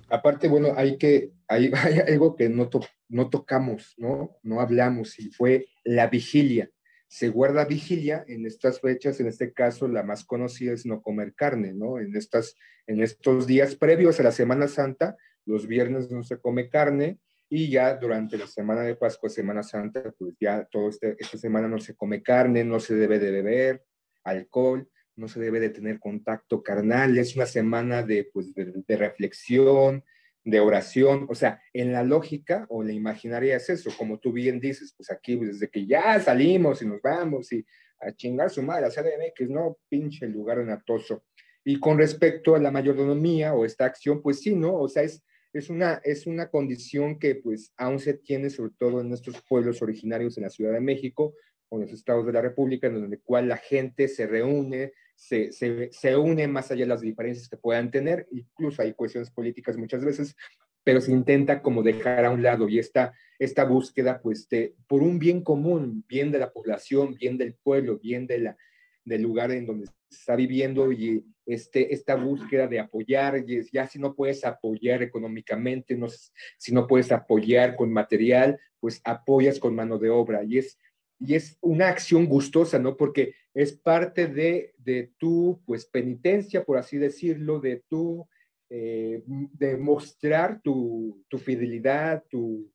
Aparte, 0.08 0.48
bueno, 0.48 0.68
hay 0.74 0.96
que, 0.96 1.32
hay, 1.48 1.70
hay 1.76 1.98
algo 1.98 2.34
que 2.34 2.48
no, 2.48 2.70
to, 2.70 2.80
no 3.10 3.28
tocamos, 3.28 3.92
¿no? 3.98 4.38
No 4.42 4.62
hablamos, 4.62 5.18
y 5.18 5.28
fue 5.28 5.66
la 5.84 6.06
vigilia. 6.06 6.70
Se 7.08 7.28
guarda 7.28 7.66
vigilia 7.66 8.24
en 8.26 8.46
estas 8.46 8.80
fechas, 8.80 9.20
en 9.20 9.26
este 9.26 9.52
caso 9.52 9.86
la 9.86 10.02
más 10.02 10.24
conocida 10.24 10.72
es 10.72 10.86
no 10.86 11.02
comer 11.02 11.34
carne, 11.34 11.74
¿no? 11.74 11.98
En, 11.98 12.16
estas, 12.16 12.54
en 12.86 13.02
estos 13.02 13.46
días 13.46 13.76
previos 13.76 14.18
a 14.18 14.22
la 14.22 14.32
Semana 14.32 14.66
Santa, 14.66 15.14
los 15.44 15.66
viernes 15.66 16.10
no 16.10 16.22
se 16.22 16.40
come 16.40 16.70
carne, 16.70 17.18
y 17.52 17.68
ya 17.68 17.96
durante 17.96 18.38
la 18.38 18.46
semana 18.46 18.82
de 18.82 18.94
Pascua, 18.94 19.28
Semana 19.28 19.64
Santa, 19.64 20.14
pues 20.16 20.36
ya 20.40 20.64
toda 20.70 20.88
este, 20.88 21.16
esta 21.18 21.36
semana 21.36 21.66
no 21.66 21.80
se 21.80 21.96
come 21.96 22.22
carne, 22.22 22.64
no 22.64 22.78
se 22.78 22.94
debe 22.94 23.18
de 23.18 23.32
beber 23.32 23.84
alcohol, 24.22 24.88
no 25.16 25.26
se 25.26 25.40
debe 25.40 25.58
de 25.58 25.70
tener 25.70 25.98
contacto 25.98 26.62
carnal, 26.62 27.18
es 27.18 27.34
una 27.34 27.46
semana 27.46 28.04
de, 28.04 28.30
pues, 28.32 28.54
de, 28.54 28.72
de 28.86 28.96
reflexión, 28.96 30.04
de 30.44 30.60
oración, 30.60 31.26
o 31.28 31.34
sea, 31.34 31.60
en 31.72 31.92
la 31.92 32.04
lógica 32.04 32.66
o 32.70 32.84
la 32.84 32.92
imaginaria 32.92 33.56
es 33.56 33.68
eso, 33.68 33.90
como 33.98 34.20
tú 34.20 34.32
bien 34.32 34.60
dices, 34.60 34.94
pues 34.96 35.10
aquí 35.10 35.36
pues, 35.36 35.54
desde 35.54 35.68
que 35.68 35.86
ya 35.86 36.18
salimos 36.20 36.80
y 36.82 36.86
nos 36.86 37.02
vamos 37.02 37.52
y 37.52 37.66
a 37.98 38.12
chingar 38.12 38.48
su 38.48 38.62
madre, 38.62 38.86
a 38.86 38.90
CDMX, 38.90 39.50
no, 39.50 39.76
pinche 39.88 40.26
lugar 40.28 40.60
enatoso. 40.60 41.24
Y 41.64 41.78
con 41.80 41.98
respecto 41.98 42.54
a 42.54 42.60
la 42.60 42.70
mayordomía 42.70 43.54
o 43.54 43.64
esta 43.64 43.84
acción, 43.84 44.22
pues 44.22 44.40
sí, 44.40 44.54
¿no? 44.54 44.74
O 44.76 44.88
sea, 44.88 45.02
es 45.02 45.22
es 45.52 45.70
una, 45.70 46.00
es 46.04 46.26
una 46.26 46.48
condición 46.48 47.18
que 47.18 47.34
pues 47.34 47.72
aún 47.76 47.98
se 47.98 48.14
tiene 48.14 48.50
sobre 48.50 48.72
todo 48.78 49.00
en 49.00 49.08
nuestros 49.08 49.42
pueblos 49.48 49.82
originarios 49.82 50.36
en 50.36 50.44
la 50.44 50.50
Ciudad 50.50 50.72
de 50.72 50.80
México 50.80 51.34
o 51.68 51.76
en 51.76 51.82
los 51.82 51.92
estados 51.92 52.26
de 52.26 52.32
la 52.32 52.40
República, 52.40 52.86
en 52.86 53.00
donde 53.00 53.20
cual 53.20 53.48
la 53.48 53.56
gente 53.56 54.08
se 54.08 54.26
reúne, 54.26 54.92
se, 55.14 55.52
se, 55.52 55.90
se 55.92 56.16
une 56.16 56.48
más 56.48 56.70
allá 56.70 56.82
de 56.82 56.88
las 56.88 57.00
diferencias 57.00 57.48
que 57.48 57.56
puedan 57.56 57.90
tener, 57.90 58.26
incluso 58.30 58.82
hay 58.82 58.94
cuestiones 58.94 59.30
políticas 59.30 59.76
muchas 59.76 60.04
veces, 60.04 60.34
pero 60.82 61.00
se 61.00 61.12
intenta 61.12 61.62
como 61.62 61.82
dejar 61.82 62.24
a 62.24 62.30
un 62.30 62.42
lado 62.42 62.68
y 62.68 62.78
esta, 62.78 63.12
esta 63.38 63.64
búsqueda 63.64 64.20
pues 64.22 64.48
por 64.86 65.02
un 65.02 65.18
bien 65.18 65.42
común, 65.42 66.04
bien 66.08 66.32
de 66.32 66.38
la 66.38 66.52
población, 66.52 67.14
bien 67.14 67.38
del 67.38 67.54
pueblo, 67.54 67.98
bien 67.98 68.26
de 68.26 68.38
la, 68.38 68.56
del 69.04 69.22
lugar 69.22 69.50
en 69.50 69.66
donde 69.66 69.86
está 70.10 70.36
viviendo 70.36 70.92
y 70.92 71.24
este, 71.46 71.94
esta 71.94 72.14
búsqueda 72.14 72.66
de 72.66 72.80
apoyar, 72.80 73.44
ya 73.72 73.86
si 73.86 73.98
no 73.98 74.14
puedes 74.14 74.44
apoyar 74.44 75.02
económicamente, 75.02 75.96
no, 75.96 76.08
si 76.58 76.72
no 76.72 76.86
puedes 76.86 77.12
apoyar 77.12 77.76
con 77.76 77.92
material, 77.92 78.58
pues 78.80 79.00
apoyas 79.04 79.58
con 79.58 79.74
mano 79.74 79.98
de 79.98 80.10
obra 80.10 80.42
y 80.44 80.58
es, 80.58 80.78
y 81.18 81.34
es 81.34 81.58
una 81.60 81.88
acción 81.88 82.26
gustosa, 82.26 82.78
¿no? 82.78 82.96
Porque 82.96 83.34
es 83.52 83.72
parte 83.72 84.26
de, 84.26 84.74
de 84.78 85.12
tu, 85.18 85.60
pues, 85.66 85.84
penitencia, 85.84 86.64
por 86.64 86.78
así 86.78 86.96
decirlo, 86.96 87.60
de 87.60 87.82
tu, 87.88 88.26
eh, 88.70 89.22
de 89.26 89.76
mostrar 89.76 90.62
tu, 90.62 91.22
tu 91.28 91.36
fidelidad, 91.38 92.24
tu, 92.30 92.72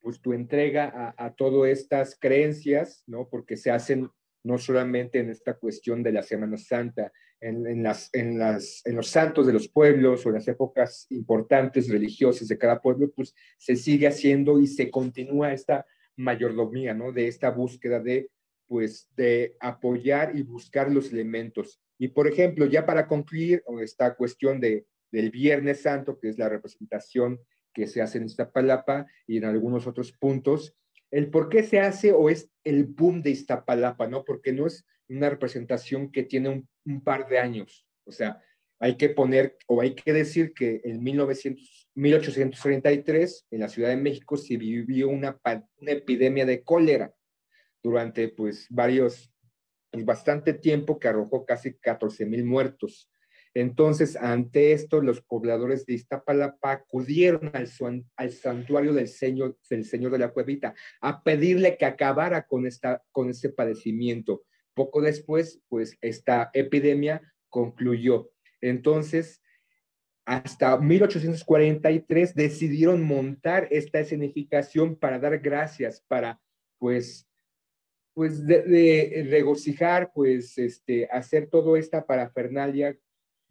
pues, 0.00 0.20
tu 0.20 0.34
entrega 0.34 1.14
a, 1.16 1.26
a 1.26 1.34
todas 1.34 1.70
estas 1.70 2.18
creencias, 2.18 3.04
¿no? 3.06 3.26
Porque 3.28 3.56
se 3.56 3.70
hacen 3.70 4.10
no 4.44 4.58
solamente 4.58 5.20
en 5.20 5.30
esta 5.30 5.54
cuestión 5.54 6.02
de 6.02 6.12
la 6.12 6.22
Semana 6.22 6.56
Santa, 6.56 7.12
en, 7.40 7.82
las, 7.82 8.08
en, 8.12 8.38
las, 8.38 8.82
en 8.84 8.94
los 8.96 9.08
santos 9.08 9.46
de 9.46 9.52
los 9.52 9.68
pueblos 9.68 10.24
o 10.24 10.28
en 10.28 10.36
las 10.36 10.46
épocas 10.46 11.06
importantes 11.10 11.88
religiosas 11.88 12.46
de 12.46 12.56
cada 12.56 12.80
pueblo, 12.80 13.10
pues 13.10 13.34
se 13.58 13.74
sigue 13.74 14.06
haciendo 14.06 14.60
y 14.60 14.68
se 14.68 14.90
continúa 14.90 15.52
esta 15.52 15.84
mayordomía, 16.16 16.94
¿no? 16.94 17.10
De 17.10 17.26
esta 17.26 17.50
búsqueda 17.50 17.98
de 18.00 18.30
pues 18.72 19.06
de 19.16 19.54
apoyar 19.60 20.34
y 20.34 20.42
buscar 20.42 20.90
los 20.90 21.12
elementos. 21.12 21.78
Y 21.98 22.08
por 22.08 22.26
ejemplo, 22.26 22.64
ya 22.64 22.86
para 22.86 23.06
concluir 23.06 23.62
esta 23.82 24.14
cuestión 24.14 24.60
de, 24.60 24.86
del 25.10 25.30
Viernes 25.30 25.82
Santo, 25.82 26.18
que 26.18 26.30
es 26.30 26.38
la 26.38 26.48
representación 26.48 27.38
que 27.74 27.86
se 27.86 28.00
hace 28.00 28.16
en 28.16 28.24
Iztapalapa 28.24 29.06
y 29.26 29.36
en 29.36 29.44
algunos 29.44 29.86
otros 29.86 30.12
puntos, 30.12 30.74
el 31.12 31.30
por 31.30 31.48
qué 31.50 31.62
se 31.62 31.78
hace 31.78 32.12
o 32.12 32.30
es 32.30 32.50
el 32.64 32.84
boom 32.84 33.22
de 33.22 33.30
Iztapalapa, 33.30 34.08
¿no? 34.08 34.24
Porque 34.24 34.52
no 34.52 34.66
es 34.66 34.84
una 35.08 35.28
representación 35.28 36.10
que 36.10 36.22
tiene 36.22 36.48
un, 36.84 37.00
par 37.04 37.28
de 37.28 37.38
años. 37.38 37.86
O 38.04 38.12
sea, 38.12 38.42
hay 38.80 38.96
que 38.96 39.10
poner 39.10 39.56
o 39.68 39.80
hay 39.80 39.94
que 39.94 40.12
decir 40.12 40.52
que 40.54 40.80
en 40.84 41.02
1900, 41.02 41.90
1833 41.94 43.46
en 43.50 43.60
la 43.60 43.68
Ciudad 43.68 43.90
de 43.90 43.96
México 43.96 44.36
se 44.36 44.56
vivió 44.56 45.08
una, 45.10 45.38
una 45.76 45.92
epidemia 45.92 46.46
de 46.46 46.64
cólera 46.64 47.14
durante 47.82 48.28
pues 48.28 48.66
varios, 48.70 49.30
pues, 49.90 50.04
bastante 50.04 50.54
tiempo 50.54 50.98
que 50.98 51.08
arrojó 51.08 51.44
casi 51.44 51.74
14 51.74 52.24
mil 52.24 52.44
muertos. 52.44 53.11
Entonces, 53.54 54.16
ante 54.16 54.72
esto, 54.72 55.02
los 55.02 55.20
pobladores 55.20 55.84
de 55.84 55.94
Iztapalapa 55.94 56.72
acudieron 56.72 57.50
al, 57.54 57.68
al 58.16 58.32
santuario 58.32 58.94
del 58.94 59.08
señor, 59.08 59.58
del 59.68 59.84
señor 59.84 60.12
de 60.12 60.18
la 60.18 60.30
Cuevita 60.32 60.74
a 61.00 61.22
pedirle 61.22 61.76
que 61.76 61.84
acabara 61.84 62.46
con, 62.46 62.66
esta, 62.66 63.02
con 63.12 63.28
este 63.28 63.50
padecimiento. 63.50 64.42
Poco 64.74 65.02
después, 65.02 65.60
pues 65.68 65.98
esta 66.00 66.50
epidemia 66.54 67.20
concluyó. 67.50 68.30
Entonces, 68.62 69.42
hasta 70.24 70.78
1843 70.78 72.34
decidieron 72.34 73.02
montar 73.02 73.68
esta 73.70 74.00
escenificación 74.00 74.96
para 74.96 75.18
dar 75.18 75.38
gracias, 75.40 76.02
para 76.08 76.40
pues 76.78 77.28
pues 78.14 78.46
de, 78.46 79.26
regocijar, 79.30 80.12
pues 80.14 80.58
este, 80.58 81.08
hacer 81.10 81.48
toda 81.48 81.78
esta 81.78 82.06
parafernalia 82.06 82.96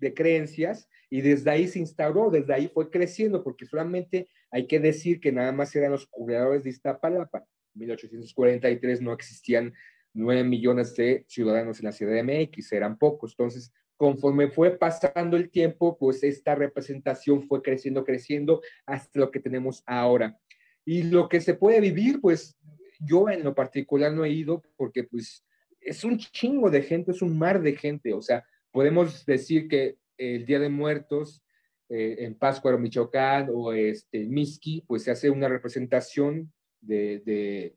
de 0.01 0.13
creencias 0.13 0.89
y 1.09 1.21
desde 1.21 1.51
ahí 1.51 1.67
se 1.67 1.79
instauró, 1.79 2.29
desde 2.29 2.53
ahí 2.53 2.67
fue 2.67 2.89
creciendo, 2.89 3.43
porque 3.43 3.65
solamente 3.65 4.27
hay 4.49 4.67
que 4.67 4.79
decir 4.79 5.21
que 5.21 5.31
nada 5.31 5.51
más 5.51 5.73
eran 5.75 5.91
los 5.91 6.07
pobladores 6.07 6.63
de 6.63 6.71
Iztapalapa. 6.71 7.45
En 7.75 7.79
1843 7.81 9.01
no 9.01 9.13
existían 9.13 9.73
nueve 10.13 10.43
millones 10.43 10.95
de 10.95 11.23
ciudadanos 11.27 11.79
en 11.79 11.85
la 11.85 11.91
Ciudad 11.93 12.13
de 12.13 12.23
MX, 12.23 12.73
eran 12.73 12.97
pocos. 12.97 13.31
Entonces, 13.31 13.71
conforme 13.95 14.49
fue 14.49 14.77
pasando 14.77 15.37
el 15.37 15.51
tiempo, 15.51 15.97
pues 15.97 16.23
esta 16.23 16.55
representación 16.55 17.47
fue 17.47 17.61
creciendo, 17.61 18.03
creciendo 18.03 18.61
hasta 18.85 19.19
lo 19.19 19.31
que 19.31 19.39
tenemos 19.39 19.83
ahora. 19.85 20.37
Y 20.83 21.03
lo 21.03 21.29
que 21.29 21.39
se 21.39 21.53
puede 21.53 21.79
vivir, 21.79 22.19
pues 22.19 22.57
yo 22.99 23.29
en 23.29 23.43
lo 23.43 23.53
particular 23.53 24.11
no 24.11 24.25
he 24.25 24.31
ido 24.31 24.63
porque 24.75 25.03
pues 25.03 25.45
es 25.79 26.03
un 26.03 26.17
chingo 26.17 26.69
de 26.69 26.81
gente, 26.81 27.11
es 27.11 27.21
un 27.21 27.37
mar 27.37 27.61
de 27.61 27.75
gente. 27.75 28.13
O 28.13 28.21
sea, 28.21 28.43
podemos 28.71 29.25
decir 29.25 29.67
que 29.67 29.97
el 30.17 30.45
Día 30.45 30.59
de 30.59 30.69
Muertos 30.69 31.43
eh, 31.89 32.17
en 32.19 32.35
Pátzcuaro, 32.35 32.79
Michoacán 32.79 33.49
o 33.53 33.73
este, 33.73 34.25
Miski, 34.25 34.83
pues 34.87 35.03
se 35.03 35.11
hace 35.11 35.29
una 35.29 35.47
representación 35.47 36.51
de, 36.79 37.21
de, 37.25 37.75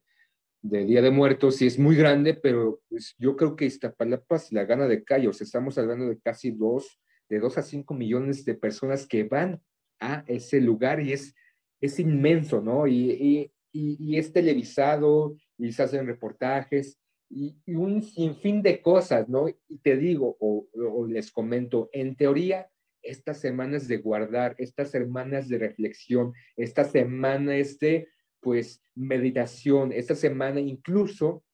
de, 0.62 0.84
Día 0.84 1.02
de 1.02 1.10
Muertos 1.10 1.60
y 1.62 1.66
es 1.66 1.78
muy 1.78 1.96
grande, 1.96 2.34
pero 2.34 2.80
pues, 2.88 3.14
yo 3.18 3.36
creo 3.36 3.56
que 3.56 3.66
Iztapalapa 3.66 4.38
se 4.38 4.54
la 4.54 4.64
gana 4.64 4.86
de 4.86 5.02
calle. 5.04 5.28
O 5.28 5.32
sea, 5.32 5.44
estamos 5.44 5.76
hablando 5.78 6.08
de 6.08 6.20
casi 6.20 6.50
dos, 6.50 7.00
de 7.28 7.40
dos 7.40 7.58
a 7.58 7.62
cinco 7.62 7.94
millones 7.94 8.44
de 8.44 8.54
personas 8.54 9.06
que 9.06 9.24
van 9.24 9.60
a 10.00 10.24
ese 10.26 10.60
lugar 10.60 11.00
y 11.00 11.12
es, 11.12 11.34
es 11.80 11.98
inmenso, 11.98 12.60
¿no? 12.60 12.86
Y, 12.86 13.10
y 13.10 13.52
y, 13.74 14.16
es 14.16 14.32
televisado 14.32 15.36
y 15.58 15.72
se 15.72 15.82
hacen 15.82 16.06
reportajes 16.06 16.98
y, 17.34 17.74
un 17.74 18.02
sinfín 18.02 18.62
de 18.62 18.80
cosas, 18.80 19.28
¿no? 19.28 19.48
Y 19.48 19.78
te 19.78 19.96
digo, 19.96 20.36
o, 20.38 21.06
les 21.06 21.32
comento, 21.32 21.90
en 21.92 22.16
teoría, 22.16 22.70
estas 23.02 23.40
semanas 23.40 23.88
de 23.88 23.98
guardar, 23.98 24.54
estas 24.58 24.90
semanas 24.90 25.48
de 25.48 25.58
reflexión, 25.58 26.32
esta 26.56 26.84
semana 26.84 27.56
es 27.56 27.78
de, 27.80 28.08
pues, 28.40 28.82
meditación, 28.94 29.92
esta 29.92 30.14
semana 30.14 30.60
incluso, 30.60 31.44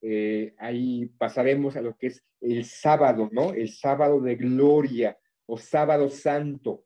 eh, 0.00 0.54
ahí 0.58 1.06
pasaremos 1.18 1.76
a 1.76 1.82
lo 1.82 1.96
que 1.96 2.08
es 2.08 2.24
el 2.40 2.64
sábado, 2.64 3.28
¿no? 3.32 3.52
El 3.52 3.70
sábado 3.70 4.20
de 4.20 4.36
gloria 4.36 5.18
o 5.46 5.58
sábado 5.58 6.08
santo, 6.10 6.84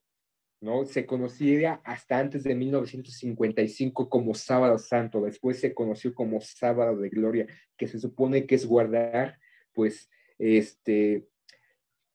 ¿no? 0.60 0.84
Se 0.84 1.06
conocía 1.06 1.80
hasta 1.84 2.18
antes 2.18 2.44
de 2.44 2.54
1955 2.54 4.08
como 4.08 4.34
Sábado 4.34 4.78
Santo, 4.78 5.20
después 5.20 5.60
se 5.60 5.74
conoció 5.74 6.14
como 6.14 6.40
Sábado 6.40 6.96
de 6.96 7.08
Gloria, 7.08 7.46
que 7.76 7.86
se 7.86 7.98
supone 7.98 8.46
que 8.46 8.56
es 8.56 8.66
guardar, 8.66 9.38
pues, 9.72 10.10
este, 10.38 11.26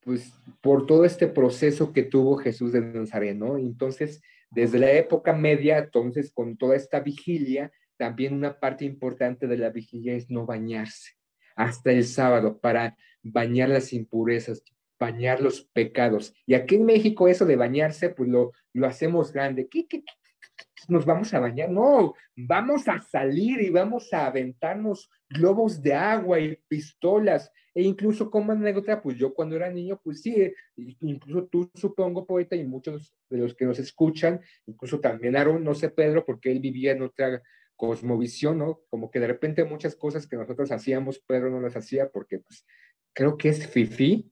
pues, 0.01 0.33
por 0.61 0.85
todo 0.85 1.05
este 1.05 1.27
proceso 1.27 1.93
que 1.93 2.03
tuvo 2.03 2.37
Jesús 2.37 2.73
de 2.73 2.81
Nazaret, 2.81 3.35
¿no? 3.35 3.57
Entonces, 3.57 4.21
desde 4.51 4.79
la 4.79 4.91
época 4.91 5.33
media, 5.33 5.79
entonces, 5.79 6.31
con 6.31 6.57
toda 6.57 6.75
esta 6.75 6.99
vigilia, 6.99 7.71
también 7.97 8.33
una 8.33 8.59
parte 8.59 8.85
importante 8.85 9.47
de 9.47 9.57
la 9.57 9.69
vigilia 9.69 10.13
es 10.15 10.29
no 10.29 10.45
bañarse 10.45 11.13
hasta 11.55 11.91
el 11.91 12.03
sábado 12.05 12.59
para 12.59 12.97
bañar 13.21 13.69
las 13.69 13.93
impurezas, 13.93 14.63
bañar 15.03 15.41
los 15.41 15.65
pecados. 15.65 16.33
Y 16.45 16.53
aquí 16.53 16.75
en 16.75 16.85
México 16.85 17.27
eso 17.27 17.45
de 17.45 17.57
bañarse, 17.57 18.09
pues 18.09 18.29
lo, 18.29 18.53
lo 18.73 18.87
hacemos 18.87 19.33
grande. 19.33 19.67
¿Qué, 19.67 19.85
qué, 19.87 20.03
nos 20.87 21.05
vamos 21.05 21.33
a 21.33 21.39
bañar? 21.39 21.69
No, 21.69 22.13
vamos 22.35 22.87
a 22.87 22.99
salir 23.01 23.61
y 23.61 23.69
vamos 23.69 24.13
a 24.13 24.27
aventarnos 24.27 25.09
globos 25.29 25.81
de 25.81 25.93
agua 25.93 26.39
y 26.39 26.57
pistolas. 26.67 27.51
E 27.75 27.81
incluso 27.81 28.29
como 28.29 28.51
anécdota, 28.51 29.01
pues 29.01 29.17
yo 29.17 29.33
cuando 29.33 29.55
era 29.55 29.69
niño, 29.69 29.99
pues 30.03 30.21
sí, 30.21 30.53
incluso 31.01 31.47
tú 31.47 31.69
supongo, 31.73 32.25
poeta, 32.25 32.55
y 32.55 32.63
muchos 32.63 33.15
de 33.29 33.39
los 33.39 33.55
que 33.55 33.65
nos 33.65 33.79
escuchan, 33.79 34.39
incluso 34.67 34.99
también 34.99 35.35
Aaron, 35.35 35.63
no 35.63 35.73
sé 35.73 35.89
Pedro, 35.89 36.23
porque 36.23 36.51
él 36.51 36.59
vivía 36.59 36.91
en 36.91 37.01
otra 37.01 37.41
cosmovisión, 37.75 38.59
¿no? 38.59 38.81
Como 38.89 39.09
que 39.09 39.19
de 39.19 39.27
repente 39.27 39.65
muchas 39.65 39.95
cosas 39.95 40.27
que 40.27 40.37
nosotros 40.37 40.71
hacíamos, 40.71 41.19
Pedro 41.19 41.49
no 41.49 41.59
las 41.59 41.75
hacía 41.75 42.09
porque 42.09 42.39
pues 42.39 42.65
creo 43.13 43.37
que 43.37 43.49
es 43.49 43.67
fifi, 43.67 44.31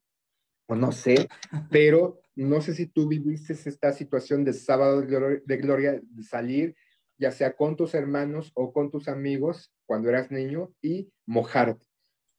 no 0.76 0.92
sé, 0.92 1.28
pero 1.70 2.22
no 2.36 2.62
sé 2.62 2.74
si 2.74 2.88
tú 2.88 3.08
viviste 3.08 3.54
esta 3.54 3.92
situación 3.92 4.44
de 4.44 4.54
sábado 4.54 5.02
de 5.02 5.58
gloria, 5.58 6.02
de 6.02 6.24
salir, 6.24 6.76
ya 7.18 7.32
sea 7.32 7.56
con 7.56 7.76
tus 7.76 7.94
hermanos 7.94 8.52
o 8.56 8.74
con 8.74 8.90
tus 8.90 9.08
amigos 9.08 9.72
cuando 9.86 10.10
eras 10.10 10.32
niño 10.32 10.74
y 10.82 11.12
mojarte. 11.26 11.86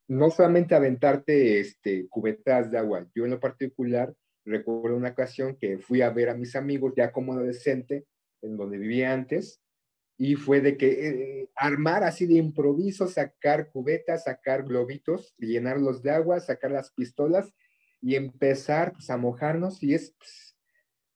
No 0.08 0.30
solamente 0.30 0.74
aventarte 0.74 1.60
este, 1.60 2.08
cubetas 2.08 2.70
de 2.70 2.78
agua. 2.78 3.06
Yo 3.14 3.24
en 3.24 3.30
lo 3.30 3.40
particular 3.40 4.12
recuerdo 4.44 4.96
una 4.96 5.10
ocasión 5.10 5.56
que 5.56 5.78
fui 5.78 6.02
a 6.02 6.10
ver 6.10 6.28
a 6.28 6.34
mis 6.34 6.56
amigos 6.56 6.94
ya 6.96 7.12
como 7.12 7.32
adolescente, 7.32 8.06
en 8.42 8.56
donde 8.56 8.78
vivía 8.78 9.12
antes, 9.12 9.60
y 10.18 10.34
fue 10.34 10.60
de 10.60 10.76
que 10.76 11.08
eh, 11.08 11.50
armar 11.54 12.04
así 12.04 12.26
de 12.26 12.34
improviso, 12.34 13.06
sacar 13.06 13.70
cubetas, 13.70 14.24
sacar 14.24 14.64
globitos, 14.64 15.34
llenarlos 15.38 16.02
de 16.02 16.10
agua, 16.10 16.40
sacar 16.40 16.70
las 16.70 16.92
pistolas 16.92 17.52
y 18.02 18.16
empezar 18.16 18.92
pues, 18.92 19.08
a 19.08 19.16
mojarnos 19.16 19.82
y 19.82 19.94
es, 19.94 20.14
pues, 20.18 20.56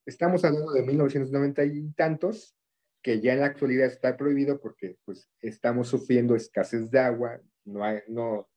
estamos 0.06 0.44
hablando 0.44 0.72
de 0.72 0.82
1990 0.82 1.64
y 1.64 1.90
tantos, 1.92 2.56
que 3.02 3.20
ya 3.20 3.34
en 3.34 3.40
la 3.40 3.46
actualidad 3.46 3.86
está 3.86 4.16
prohibido 4.16 4.60
porque 4.60 4.96
pues 5.04 5.28
estamos 5.40 5.88
sufriendo 5.88 6.34
escasez 6.34 6.90
de 6.90 7.00
agua, 7.00 7.40
no 7.64 7.84
hay, 7.84 8.00
no, 8.08 8.48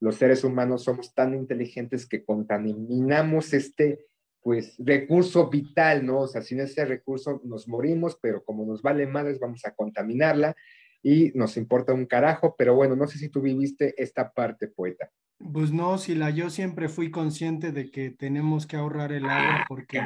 los 0.00 0.16
seres 0.16 0.42
humanos 0.44 0.84
somos 0.84 1.12
tan 1.12 1.34
inteligentes 1.34 2.08
que 2.08 2.24
contaminamos 2.24 3.52
este 3.52 4.06
pues 4.40 4.74
recurso 4.78 5.48
vital, 5.48 6.04
¿no? 6.04 6.22
O 6.22 6.26
sea, 6.26 6.42
sin 6.42 6.58
ese 6.58 6.84
recurso 6.84 7.40
nos 7.44 7.68
morimos, 7.68 8.18
pero 8.20 8.44
como 8.44 8.66
nos 8.66 8.82
vale 8.82 9.06
madres 9.06 9.38
vamos 9.38 9.64
a 9.64 9.72
contaminarla 9.72 10.56
y 11.02 11.32
nos 11.34 11.56
importa 11.56 11.92
un 11.92 12.06
carajo, 12.06 12.54
pero 12.56 12.74
bueno, 12.74 12.94
no 12.96 13.06
sé 13.06 13.18
si 13.18 13.28
tú 13.28 13.40
viviste 13.40 14.00
esta 14.00 14.32
parte, 14.32 14.68
poeta. 14.68 15.10
Pues 15.52 15.72
no, 15.72 15.98
Sila, 15.98 16.30
yo 16.30 16.50
siempre 16.50 16.88
fui 16.88 17.10
consciente 17.10 17.72
de 17.72 17.90
que 17.90 18.10
tenemos 18.10 18.66
que 18.66 18.76
ahorrar 18.76 19.10
el 19.12 19.24
agua 19.24 19.56
ah, 19.60 19.64
porque 19.68 20.00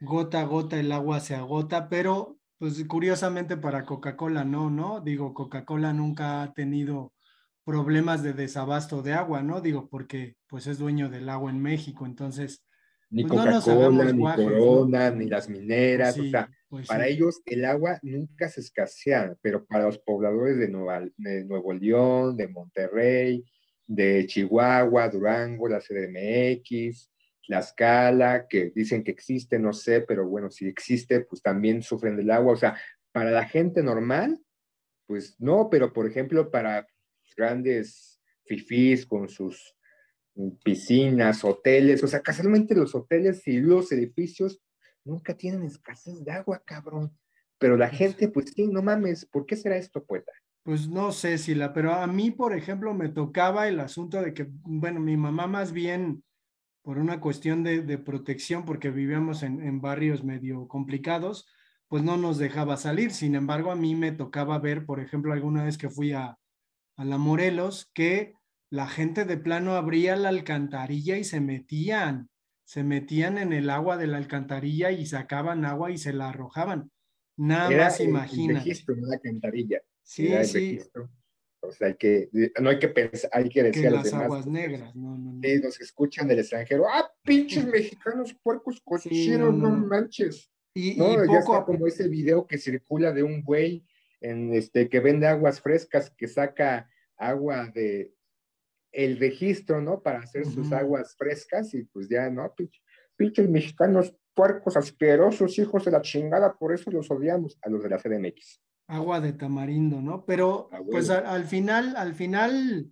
gota 0.00 0.40
a 0.40 0.44
gota 0.44 0.78
el 0.78 0.92
agua 0.92 1.20
se 1.20 1.34
agota, 1.34 1.88
pero 1.88 2.36
pues 2.58 2.84
curiosamente 2.84 3.56
para 3.56 3.86
Coca-Cola 3.86 4.44
no, 4.44 4.68
¿no? 4.68 5.00
Digo, 5.00 5.32
Coca-Cola 5.32 5.94
nunca 5.94 6.42
ha 6.42 6.52
tenido 6.52 7.14
problemas 7.64 8.22
de 8.22 8.34
desabasto 8.34 9.02
de 9.02 9.14
agua, 9.14 9.42
¿no? 9.42 9.60
Digo, 9.60 9.88
porque 9.88 10.36
pues 10.48 10.66
es 10.66 10.78
dueño 10.78 11.08
del 11.08 11.28
agua 11.28 11.50
en 11.50 11.60
México, 11.60 12.04
entonces... 12.04 12.62
Ni 13.12 13.24
pues, 13.24 13.40
Coca-Cola, 13.40 14.10
ni 14.10 14.22
Corona, 14.22 15.10
ni 15.10 15.26
las 15.26 15.48
mineras, 15.48 16.18
o 16.18 16.24
sea, 16.24 16.50
pues 16.68 16.88
para 16.88 17.06
ellos 17.06 17.42
el 17.44 17.66
agua 17.66 17.98
nunca 18.02 18.48
se 18.48 18.62
escasea, 18.62 19.36
pero 19.42 19.66
para 19.66 19.84
los 19.84 19.98
pobladores 19.98 20.56
de, 20.56 20.68
de 21.18 21.44
Nuevo 21.44 21.72
León, 21.74 22.38
de 22.38 22.48
Monterrey, 22.48 23.44
de 23.86 24.26
Chihuahua, 24.26 25.10
Durango, 25.10 25.68
la 25.68 25.80
CDMX, 25.80 27.10
Tlaxcala, 27.46 28.46
que 28.48 28.72
dicen 28.74 29.04
que 29.04 29.10
existe, 29.10 29.58
no 29.58 29.74
sé, 29.74 30.00
pero 30.00 30.26
bueno, 30.26 30.50
si 30.50 30.66
existe, 30.66 31.20
pues 31.20 31.42
también 31.42 31.82
sufren 31.82 32.16
del 32.16 32.30
agua. 32.30 32.54
O 32.54 32.56
sea, 32.56 32.78
para 33.12 33.30
la 33.30 33.46
gente 33.46 33.82
normal, 33.82 34.40
pues 35.06 35.36
no, 35.38 35.68
pero 35.70 35.92
por 35.92 36.06
ejemplo, 36.06 36.50
para 36.50 36.86
grandes 37.36 38.22
fifís, 38.44 39.04
con 39.04 39.28
sus 39.28 39.76
piscinas, 40.62 41.44
hoteles, 41.44 42.02
o 42.02 42.06
sea, 42.06 42.20
casualmente 42.20 42.74
los 42.74 42.94
hoteles 42.94 43.46
y 43.46 43.60
los 43.60 43.92
edificios 43.92 44.62
nunca 45.04 45.36
tienen 45.36 45.62
escasez 45.64 46.24
de 46.24 46.32
agua, 46.32 46.62
cabrón. 46.64 47.16
Pero 47.58 47.76
la 47.76 47.88
gente, 47.88 48.28
pues 48.28 48.52
sí, 48.54 48.66
no 48.66 48.82
mames, 48.82 49.26
¿por 49.26 49.46
qué 49.46 49.56
será 49.56 49.76
esto, 49.76 50.04
poeta? 50.04 50.32
Pues 50.64 50.88
no 50.88 51.12
sé, 51.12 51.38
Sila, 51.38 51.72
pero 51.72 51.92
a 51.92 52.06
mí, 52.06 52.30
por 52.30 52.56
ejemplo, 52.56 52.94
me 52.94 53.08
tocaba 53.08 53.68
el 53.68 53.80
asunto 53.80 54.22
de 54.22 54.32
que, 54.32 54.48
bueno, 54.48 55.00
mi 55.00 55.16
mamá 55.16 55.46
más 55.46 55.72
bien 55.72 56.22
por 56.82 56.98
una 56.98 57.20
cuestión 57.20 57.62
de, 57.62 57.82
de 57.82 57.98
protección, 57.98 58.64
porque 58.64 58.90
vivíamos 58.90 59.42
en, 59.42 59.62
en, 59.62 59.80
barrios 59.80 60.24
medio 60.24 60.66
complicados, 60.66 61.48
pues 61.88 62.02
no 62.02 62.16
nos 62.16 62.38
dejaba 62.38 62.76
salir. 62.76 63.12
Sin 63.12 63.34
embargo, 63.34 63.70
a 63.70 63.76
mí 63.76 63.94
me 63.94 64.12
tocaba 64.12 64.58
ver, 64.58 64.84
por 64.84 64.98
ejemplo, 64.98 65.32
alguna 65.32 65.64
vez 65.64 65.78
que 65.78 65.90
fui 65.90 66.12
a, 66.12 66.38
a 66.96 67.04
la 67.04 67.18
Morelos, 67.18 67.90
que 67.94 68.34
la 68.72 68.88
gente 68.88 69.26
de 69.26 69.36
plano 69.36 69.74
abría 69.74 70.16
la 70.16 70.30
alcantarilla 70.30 71.18
y 71.18 71.24
se 71.24 71.42
metían, 71.42 72.30
se 72.64 72.82
metían 72.82 73.36
en 73.36 73.52
el 73.52 73.68
agua 73.68 73.98
de 73.98 74.06
la 74.06 74.16
alcantarilla 74.16 74.90
y 74.92 75.04
sacaban 75.04 75.66
agua 75.66 75.90
y 75.90 75.98
se 75.98 76.14
la 76.14 76.30
arrojaban. 76.30 76.90
Nada 77.36 77.68
más 77.70 78.00
imagina. 78.00 78.60
Registro, 78.60 78.96
no 78.96 79.08
la 79.08 79.16
alcantarilla. 79.16 79.82
Sí, 80.02 80.32
sí. 80.44 80.80
O 81.60 81.70
sea, 81.70 81.88
hay 81.88 81.96
que, 81.96 82.30
no 82.62 82.70
hay 82.70 82.78
que 82.78 82.88
pensar, 82.88 83.28
hay 83.34 83.50
que 83.50 83.62
decir 83.62 83.82
que 83.82 83.88
a 83.88 83.90
los 83.90 84.04
las 84.04 84.10
demás. 84.10 84.24
aguas 84.24 84.46
negras, 84.46 84.96
no, 84.96 85.18
no, 85.18 85.32
no. 85.34 85.40
Sí, 85.42 85.60
nos 85.62 85.78
escuchan 85.78 86.26
del 86.26 86.38
extranjero. 86.38 86.86
¡Ah, 86.88 87.12
pinches 87.22 87.66
mexicanos 87.66 88.34
puercos 88.42 88.80
cochinos, 88.82 89.52
no, 89.54 89.68
no, 89.68 89.76
no. 89.76 89.86
manches! 89.86 90.50
Y, 90.72 90.94
No, 90.94 91.12
y 91.12 91.16
ya 91.16 91.40
poco 91.40 91.52
está 91.52 91.58
a 91.58 91.64
como 91.66 91.86
ese 91.86 92.08
video 92.08 92.46
que 92.46 92.56
circula 92.56 93.12
de 93.12 93.22
un 93.22 93.42
güey 93.42 93.84
en 94.22 94.54
este, 94.54 94.88
que 94.88 95.00
vende 95.00 95.26
aguas 95.26 95.60
frescas, 95.60 96.08
que 96.08 96.26
saca 96.26 96.88
agua 97.18 97.70
de 97.74 98.14
el 98.92 99.18
registro, 99.18 99.80
¿no? 99.80 100.00
Para 100.02 100.20
hacer 100.20 100.44
sus 100.46 100.70
aguas 100.72 101.16
frescas 101.16 101.72
y 101.74 101.84
pues 101.84 102.08
ya, 102.08 102.28
¿no? 102.30 102.54
Pinche- 102.54 102.82
Pinches 103.16 103.48
mexicanos 103.48 104.14
puercos 104.34 104.76
asquerosos, 104.76 105.58
hijos 105.58 105.84
de 105.84 105.90
la 105.90 106.00
chingada, 106.02 106.54
por 106.54 106.72
eso 106.72 106.90
los 106.90 107.10
odiamos 107.10 107.58
a 107.62 107.68
los 107.70 107.82
de 107.82 107.88
la 107.90 107.98
CDMX. 107.98 108.60
agua 108.88 109.20
de 109.20 109.32
tamarindo, 109.32 110.00
¿no? 110.02 110.24
Pero 110.26 110.68
pues 110.90 111.08
a- 111.10 111.18
al 111.32 111.44
final, 111.44 111.94
al 111.96 112.14
final, 112.14 112.90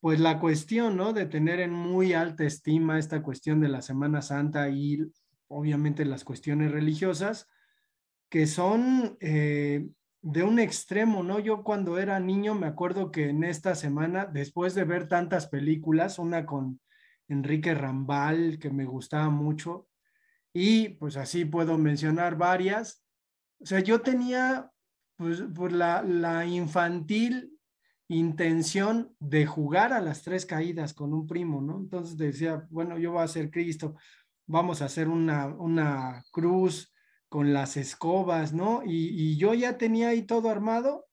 pues 0.00 0.18
la 0.20 0.40
cuestión, 0.40 0.96
¿no? 0.96 1.12
De 1.12 1.26
tener 1.26 1.60
en 1.60 1.72
muy 1.72 2.12
alta 2.12 2.44
estima 2.44 2.98
esta 2.98 3.22
cuestión 3.22 3.60
de 3.60 3.68
la 3.68 3.82
Semana 3.82 4.22
Santa 4.22 4.68
y 4.68 4.98
obviamente 5.48 6.04
las 6.04 6.24
cuestiones 6.24 6.72
religiosas, 6.72 7.46
que 8.28 8.46
son 8.46 9.16
eh, 9.20 9.86
de 10.26 10.42
un 10.42 10.58
extremo, 10.58 11.22
¿no? 11.22 11.38
Yo 11.38 11.62
cuando 11.62 11.98
era 11.98 12.18
niño 12.18 12.56
me 12.56 12.66
acuerdo 12.66 13.12
que 13.12 13.28
en 13.28 13.44
esta 13.44 13.76
semana, 13.76 14.26
después 14.26 14.74
de 14.74 14.82
ver 14.82 15.06
tantas 15.06 15.46
películas, 15.46 16.18
una 16.18 16.44
con 16.44 16.80
Enrique 17.28 17.74
Rambal, 17.74 18.58
que 18.58 18.70
me 18.70 18.86
gustaba 18.86 19.30
mucho, 19.30 19.86
y 20.52 20.88
pues 20.88 21.16
así 21.16 21.44
puedo 21.44 21.78
mencionar 21.78 22.36
varias, 22.36 23.04
o 23.60 23.66
sea, 23.66 23.78
yo 23.78 24.00
tenía 24.00 24.72
pues, 25.16 25.44
pues 25.54 25.72
la, 25.72 26.02
la 26.02 26.44
infantil 26.44 27.56
intención 28.08 29.14
de 29.20 29.46
jugar 29.46 29.92
a 29.92 30.00
las 30.00 30.22
tres 30.22 30.44
caídas 30.44 30.92
con 30.92 31.14
un 31.14 31.28
primo, 31.28 31.60
¿no? 31.60 31.78
Entonces 31.78 32.16
decía, 32.16 32.66
bueno, 32.70 32.98
yo 32.98 33.12
voy 33.12 33.22
a 33.22 33.28
ser 33.28 33.48
Cristo, 33.48 33.94
vamos 34.44 34.82
a 34.82 34.86
hacer 34.86 35.08
una, 35.08 35.46
una 35.46 36.24
cruz 36.32 36.92
con 37.36 37.52
las 37.52 37.76
escobas, 37.76 38.54
¿no? 38.54 38.80
Y, 38.82 39.36
yo 39.36 39.52
ya 39.52 39.76
tenía 39.76 40.08
ahí 40.08 40.22
todo 40.22 40.48
armado 40.48 41.06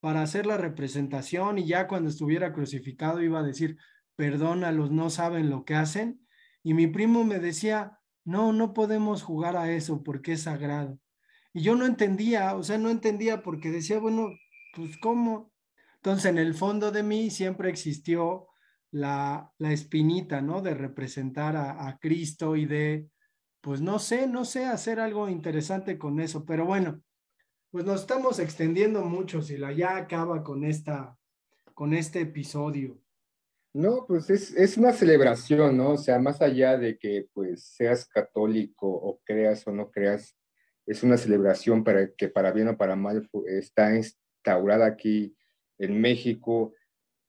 para 0.00 0.22
hacer 0.22 0.44
la 0.44 0.56
representación 0.56 1.56
y 1.56 1.68
ya 1.68 1.86
cuando 1.86 2.10
estuviera 2.10 2.52
crucificado 2.52 3.22
iba 3.22 3.38
a 3.38 3.44
decir, 3.44 3.76
perdónalos, 4.16 4.90
no 4.90 5.08
saben 5.08 5.50
lo 5.50 5.64
que 5.64 5.76
hacen. 5.76 6.26
Y 6.64 6.74
mi 6.74 6.88
primo 6.88 7.22
me 7.22 7.38
decía, 7.38 7.96
no, 8.24 8.52
no 8.52 8.74
podemos 8.74 9.22
jugar 9.22 9.56
a 9.56 9.70
eso 9.70 10.02
porque 10.02 10.32
es 10.32 10.42
sagrado. 10.42 10.98
Y 11.52 11.62
yo 11.62 11.76
no 11.76 11.86
entendía, 11.86 12.56
o 12.56 12.64
sea, 12.64 12.76
no 12.76 12.90
entendía 12.90 13.44
porque 13.44 13.70
decía, 13.70 14.00
bueno, 14.00 14.30
pues 14.74 14.98
¿cómo? 14.98 15.52
Entonces, 15.98 16.24
en 16.24 16.38
el 16.38 16.54
fondo 16.54 16.90
de 16.90 17.04
mí 17.04 17.30
siempre 17.30 17.70
existió 17.70 18.48
la, 18.90 19.52
la 19.58 19.70
espinita, 19.70 20.40
¿no? 20.40 20.60
De 20.60 20.74
representar 20.74 21.54
a, 21.54 21.86
a 21.86 21.98
Cristo 21.98 22.56
y 22.56 22.66
de, 22.66 23.10
pues 23.60 23.80
no 23.80 23.98
sé, 23.98 24.26
no 24.26 24.44
sé, 24.44 24.64
hacer 24.64 25.00
algo 25.00 25.28
interesante 25.28 25.98
con 25.98 26.20
eso. 26.20 26.44
Pero 26.44 26.64
bueno, 26.64 27.02
pues 27.70 27.84
nos 27.84 28.00
estamos 28.00 28.38
extendiendo 28.38 29.02
mucho, 29.04 29.42
si 29.42 29.56
la 29.56 29.72
ya 29.72 29.96
acaba 29.96 30.42
con 30.42 30.64
esta, 30.64 31.16
con 31.74 31.92
este 31.92 32.20
episodio. 32.20 33.00
No, 33.74 34.06
pues 34.06 34.30
es, 34.30 34.54
es 34.54 34.76
una 34.76 34.92
celebración, 34.92 35.76
¿no? 35.76 35.90
O 35.90 35.98
sea, 35.98 36.18
más 36.18 36.40
allá 36.40 36.78
de 36.78 36.98
que 36.98 37.28
pues 37.32 37.64
seas 37.64 38.08
católico 38.08 38.88
o 38.88 39.20
creas 39.24 39.66
o 39.66 39.72
no 39.72 39.90
creas, 39.90 40.34
es 40.86 41.02
una 41.02 41.18
celebración 41.18 41.84
para 41.84 42.10
que 42.14 42.28
para 42.28 42.50
bien 42.50 42.68
o 42.68 42.76
para 42.76 42.96
mal 42.96 43.28
está 43.46 43.94
instaurada 43.94 44.86
aquí 44.86 45.36
en 45.78 46.00
México. 46.00 46.74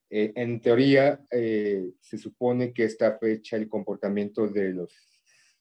Eh, 0.09 0.31
en 0.35 0.61
teoría, 0.61 1.21
eh, 1.29 1.91
se 1.99 2.17
supone 2.17 2.73
que 2.73 2.85
esta 2.85 3.17
fecha, 3.19 3.57
el 3.57 3.67
comportamiento 3.67 4.47
de 4.47 4.69
los 4.69 4.93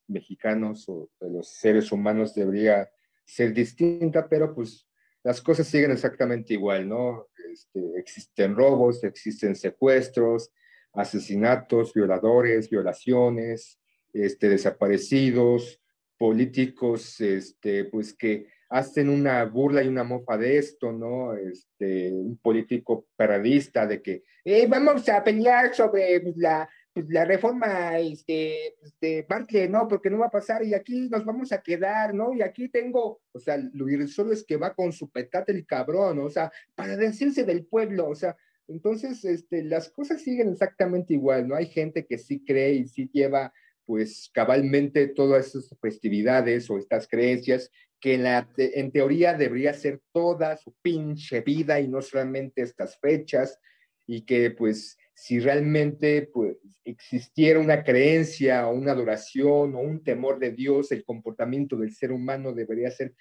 mexicanos 0.09 0.89
o 0.89 1.11
de 1.21 1.31
los 1.31 1.49
seres 1.49 1.93
humanos 1.93 2.35
debería 2.35 2.91
ser 3.25 3.53
distinta, 3.53 4.29
pero 4.29 4.55
pues 4.55 4.87
las 5.23 5.41
cosas 5.43 5.67
siguen 5.67 5.91
exactamente 5.91 6.55
igual, 6.55 6.89
¿no? 6.89 7.29
Este, 7.53 7.81
existen 7.99 8.55
robos, 8.57 9.05
existen 9.05 9.55
secuestros, 9.57 10.51
asesinatos, 10.93 11.93
violadores, 11.93 12.71
violaciones, 12.71 13.79
este, 14.13 14.49
desaparecidos, 14.49 15.81
políticos, 16.17 17.21
este, 17.21 17.85
pues 17.85 18.15
que 18.15 18.47
hacen 18.71 19.09
una 19.09 19.45
burla 19.45 19.83
y 19.83 19.89
una 19.89 20.05
mofa 20.05 20.37
de 20.37 20.59
esto, 20.59 20.93
¿no? 20.93 21.35
Este, 21.35 22.13
un 22.13 22.37
político 22.39 23.07
paradista 23.17 23.87
de 23.87 24.03
que 24.03 24.25
"Eh, 24.45 24.67
vamos 24.67 25.09
a 25.09 25.23
pelear 25.25 25.75
sobre 25.75 26.23
la, 26.37 26.69
pues, 26.99 27.11
la 27.11 27.25
reforma 27.25 27.97
este, 27.99 28.75
pues, 28.81 28.93
de 29.01 29.25
Bartlett, 29.29 29.71
¿no? 29.71 29.87
Porque 29.87 30.11
no 30.11 30.19
va 30.19 30.27
a 30.27 30.31
pasar 30.31 30.65
y 30.65 30.75
aquí 30.75 31.09
nos 31.09 31.25
vamos 31.25 31.53
a 31.53 31.63
quedar, 31.63 32.13
¿no? 32.13 32.35
Y 32.35 32.43
aquí 32.43 32.69
tengo, 32.69 33.21
o 33.31 33.39
sea, 33.39 33.57
lo 33.73 33.89
irrisorio 33.89 34.33
es 34.33 34.45
que 34.45 34.57
va 34.57 34.75
con 34.75 34.93
su 34.93 35.09
petate 35.09 35.53
el 35.53 35.65
cabrón, 35.65 36.19
o 36.19 36.29
sea, 36.29 36.51
para 36.75 36.97
decirse 36.97 37.45
del 37.45 37.67
pueblo, 37.67 38.09
o 38.09 38.17
sea, 38.17 38.37
entonces, 38.67 39.25
este, 39.25 39.63
las 39.63 39.91
cosas 39.91 40.23
siguen 40.23 40.51
exactamente 40.51 41.15
igual, 41.15 41.47
¿no? 41.47 41.55
Hay 41.55 41.67
gente 41.67 42.05
que 42.05 42.19
sí 42.19 42.45
cree 42.45 42.75
y 42.75 42.89
sí 42.89 43.09
lleva, 43.13 43.53
pues, 43.87 44.29
cabalmente 44.35 45.07
todas 45.07 45.47
esas 45.55 45.79
festividades 45.81 46.69
o 46.69 46.79
estas 46.79 47.07
creencias 47.07 47.71
que 48.01 48.19
la, 48.19 48.49
en 48.57 48.91
teoría 48.91 49.35
debería 49.35 49.73
ser 49.73 50.01
toda 50.13 50.57
su 50.57 50.75
pinche 50.83 51.43
vida 51.43 51.81
y 51.81 51.87
no 51.87 52.03
solamente 52.03 52.63
estas 52.63 52.99
fechas, 52.99 53.61
y 54.05 54.23
que, 54.23 54.51
pues, 54.51 54.99
si 55.21 55.41
realmente, 55.41 56.31
pues, 56.33 56.59
existiera 56.85 57.59
una 57.59 57.83
creencia 57.83 58.69
o 58.69 58.73
una 58.73 58.93
adoración 58.93 59.75
o 59.75 59.81
un 59.81 60.05
temor 60.05 60.39
de 60.39 60.53
Dios, 60.53 60.93
el 60.93 61.05
comportamiento 61.05 61.77
del 61.77 61.93
ser 61.93 62.13
humano 62.13 62.53
debería 62.53 62.89
ser 62.93 63.17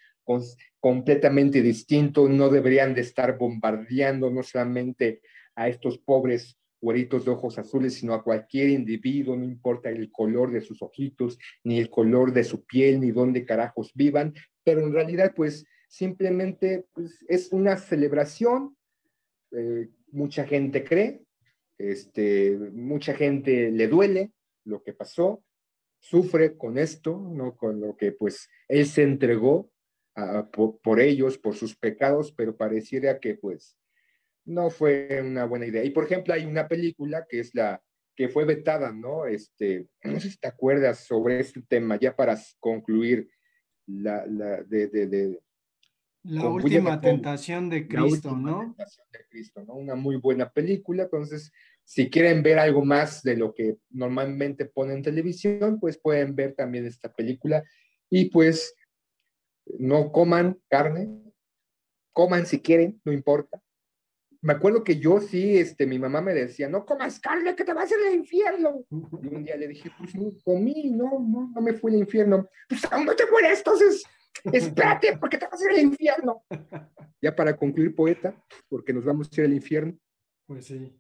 completamente 0.80 1.64
distinto, 1.64 2.30
no 2.30 2.50
deberían 2.50 2.94
de 2.94 3.02
estar 3.02 3.36
bombardeando 3.40 4.30
no 4.30 4.44
solamente 4.44 5.22
a 5.56 5.70
estos 5.70 5.98
pobres 5.98 6.60
güeritos 6.80 7.26
de 7.26 7.32
ojos 7.32 7.58
azules, 7.58 7.96
sino 7.96 8.14
a 8.14 8.24
cualquier 8.24 8.70
individuo, 8.70 9.36
no 9.36 9.46
importa 9.46 9.90
el 9.90 10.12
color 10.12 10.52
de 10.52 10.62
sus 10.62 10.84
ojitos, 10.84 11.40
ni 11.64 11.80
el 11.80 11.90
color 11.90 12.32
de 12.32 12.44
su 12.44 12.64
piel, 12.64 13.00
ni 13.00 13.10
dónde 13.10 13.44
carajos 13.44 13.92
vivan, 13.96 14.36
pero 14.64 14.82
en 14.82 14.94
realidad, 14.94 15.34
pues, 15.36 15.66
simplemente 15.88 16.86
pues, 16.94 17.26
es 17.28 17.52
una 17.52 17.76
celebración, 17.76 18.78
eh, 19.52 19.90
mucha 20.12 20.46
gente 20.46 20.84
cree, 20.84 21.24
este, 21.78 22.58
mucha 22.74 23.14
gente 23.14 23.72
le 23.72 23.88
duele 23.88 24.32
lo 24.66 24.84
que 24.84 24.94
pasó, 24.94 25.44
sufre 26.00 26.58
con 26.58 26.78
esto, 26.78 27.18
¿no? 27.34 27.56
Con 27.56 27.80
lo 27.80 27.96
que 27.96 28.12
pues 28.12 28.50
él 28.68 28.86
se 28.86 29.04
entregó 29.04 29.72
por, 30.52 30.80
por 30.82 31.00
ellos, 31.00 31.38
por 31.38 31.56
sus 31.56 31.76
pecados, 31.76 32.32
pero 32.32 32.58
pareciera 32.58 33.20
que 33.20 33.36
pues 33.36 33.78
no 34.46 34.70
fue 34.70 35.22
una 35.22 35.46
buena 35.46 35.68
idea. 35.68 35.84
Y 35.84 35.92
por 35.92 36.06
ejemplo, 36.06 36.34
hay 36.34 36.46
una 36.46 36.68
película 36.68 37.26
que 37.30 37.40
es 37.40 37.54
la 37.54 37.82
que 38.16 38.30
fue 38.30 38.46
vetada, 38.46 38.92
¿no? 38.92 39.28
Este, 39.28 39.88
no 40.04 40.20
sé 40.20 40.32
si 40.32 40.38
te 40.38 40.48
acuerdas 40.48 41.06
sobre 41.06 41.40
este 41.40 41.62
tema, 41.62 42.00
ya 42.00 42.16
para 42.16 42.38
última 42.60 43.30
la, 43.86 44.26
la 44.26 44.64
de 44.64 45.40
La 46.24 46.48
última 46.50 47.00
tentación 47.00 47.70
de 47.70 47.82
La 47.82 47.88
Cristo, 47.88 48.30
última 48.30 48.52
¿no? 48.52 48.60
tentación 48.62 49.08
de 49.12 49.20
Cristo, 49.30 49.64
¿no? 49.66 49.76
Una 49.76 49.96
muy 49.96 50.18
buena 50.18 50.52
película, 50.52 51.04
entonces 51.04 51.52
si 51.84 52.10
quieren 52.10 52.44
ver 52.44 52.60
algo 52.60 52.84
más 52.84 53.24
de 53.24 53.38
lo 53.38 53.54
que 53.54 53.78
normalmente 53.90 54.66
ponen 54.66 54.98
en 54.98 55.04
televisión, 55.04 55.80
pues 55.80 55.98
pueden 55.98 56.36
ver 56.36 56.54
también 56.54 56.86
esta 56.86 57.14
película 57.14 57.64
y 58.10 58.26
pues 58.26 58.76
no 59.80 60.12
coman 60.12 60.60
carne, 60.68 61.10
coman 62.12 62.46
si 62.46 62.60
quieren, 62.60 63.00
no 63.06 63.14
importa, 63.14 63.62
me 64.42 64.54
acuerdo 64.54 64.84
que 64.84 65.00
yo 65.00 65.20
sí, 65.20 65.58
este, 65.58 65.86
mi 65.86 65.98
mamá 65.98 66.22
me 66.22 66.34
decía, 66.34 66.70
no 66.70 66.86
comas 66.86 67.20
carne, 67.20 67.56
que 67.56 67.64
te 67.64 67.74
vas 67.74 67.92
a 67.92 67.96
ir 67.96 68.08
al 68.08 68.16
infierno. 68.16 68.86
Y 68.90 69.36
un 69.36 69.44
día 69.44 69.58
le 69.58 69.68
dije, 69.68 69.92
pues 69.98 70.16
no 70.16 70.32
comí, 70.44 70.92
no, 70.92 71.20
no, 71.20 71.52
no 71.54 71.62
me 71.62 71.74
fui 71.74 71.94
al 71.94 72.00
infierno. 72.00 72.48
Pues 72.70 72.86
aún 72.92 73.06
no 73.06 73.16
te 73.16 73.30
mueres, 73.30 73.60
entonces 73.60 74.04
espérate, 74.52 75.18
porque 75.18 75.38
te 75.38 75.48
vas 75.48 75.62
a 75.62 75.66
ir 75.66 75.72
al 75.72 75.84
infierno. 75.84 76.44
Ya 77.20 77.36
para 77.36 77.58
concluir, 77.58 77.96
poeta, 77.96 78.40
porque 78.70 78.94
nos 78.94 79.04
vamos 79.04 79.28
a 79.32 79.42
ir 79.42 79.48
al 79.48 79.54
infierno. 79.56 79.98
Pues 80.46 80.66
sí. 80.66 80.96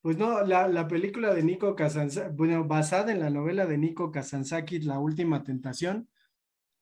Pues 0.00 0.16
no, 0.16 0.42
la, 0.42 0.68
la 0.68 0.88
película 0.88 1.34
de 1.34 1.42
Nico 1.42 1.76
Kazantzakis, 1.76 2.34
bueno, 2.34 2.64
basada 2.64 3.12
en 3.12 3.20
la 3.20 3.28
novela 3.28 3.66
de 3.66 3.76
Nico 3.76 4.10
Kazantzakis, 4.10 4.86
La 4.86 4.98
Última 4.98 5.44
Tentación, 5.44 6.08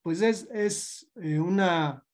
pues 0.02 0.22
es, 0.22 0.48
es 0.52 1.10
eh, 1.16 1.38
una, 1.38 2.04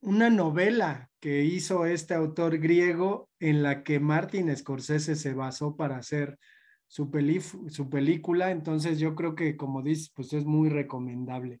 una 0.00 0.30
novela 0.30 1.10
que 1.20 1.44
hizo 1.44 1.86
este 1.86 2.14
autor 2.14 2.58
griego 2.58 3.28
en 3.38 3.62
la 3.62 3.82
que 3.82 4.00
Martin 4.00 4.54
Scorsese 4.56 5.16
se 5.16 5.34
basó 5.34 5.76
para 5.76 5.96
hacer 5.96 6.38
su, 6.86 7.10
peli, 7.10 7.40
su 7.40 7.88
película. 7.88 8.50
Entonces 8.50 8.98
yo 8.98 9.14
creo 9.14 9.34
que, 9.34 9.56
como 9.56 9.82
dices, 9.82 10.10
pues 10.14 10.32
es 10.32 10.44
muy 10.44 10.68
recomendable. 10.68 11.60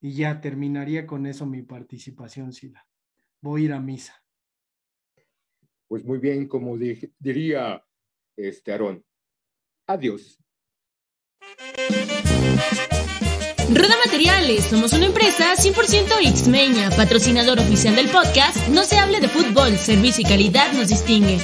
Y 0.00 0.14
ya 0.14 0.40
terminaría 0.40 1.06
con 1.06 1.26
eso 1.26 1.46
mi 1.46 1.62
participación, 1.62 2.52
Sila. 2.52 2.86
Voy 3.40 3.62
a 3.62 3.64
ir 3.66 3.72
a 3.72 3.80
misa. 3.80 4.22
Pues 5.88 6.04
muy 6.04 6.18
bien, 6.18 6.48
como 6.48 6.76
diría 6.76 7.84
este 8.36 8.72
Aarón. 8.72 9.04
Adiós. 9.86 10.38
Rueda 13.68 13.96
Materiales, 14.04 14.64
somos 14.64 14.92
una 14.92 15.06
empresa 15.06 15.54
100% 15.54 16.36
Xmeña, 16.36 16.90
patrocinador 16.90 17.58
oficial 17.58 17.96
del 17.96 18.08
podcast 18.08 18.68
No 18.68 18.84
se 18.84 18.96
hable 18.98 19.20
de 19.20 19.28
fútbol, 19.28 19.76
servicio 19.76 20.22
y 20.22 20.28
calidad 20.28 20.72
nos 20.72 20.88
distingue. 20.88 21.38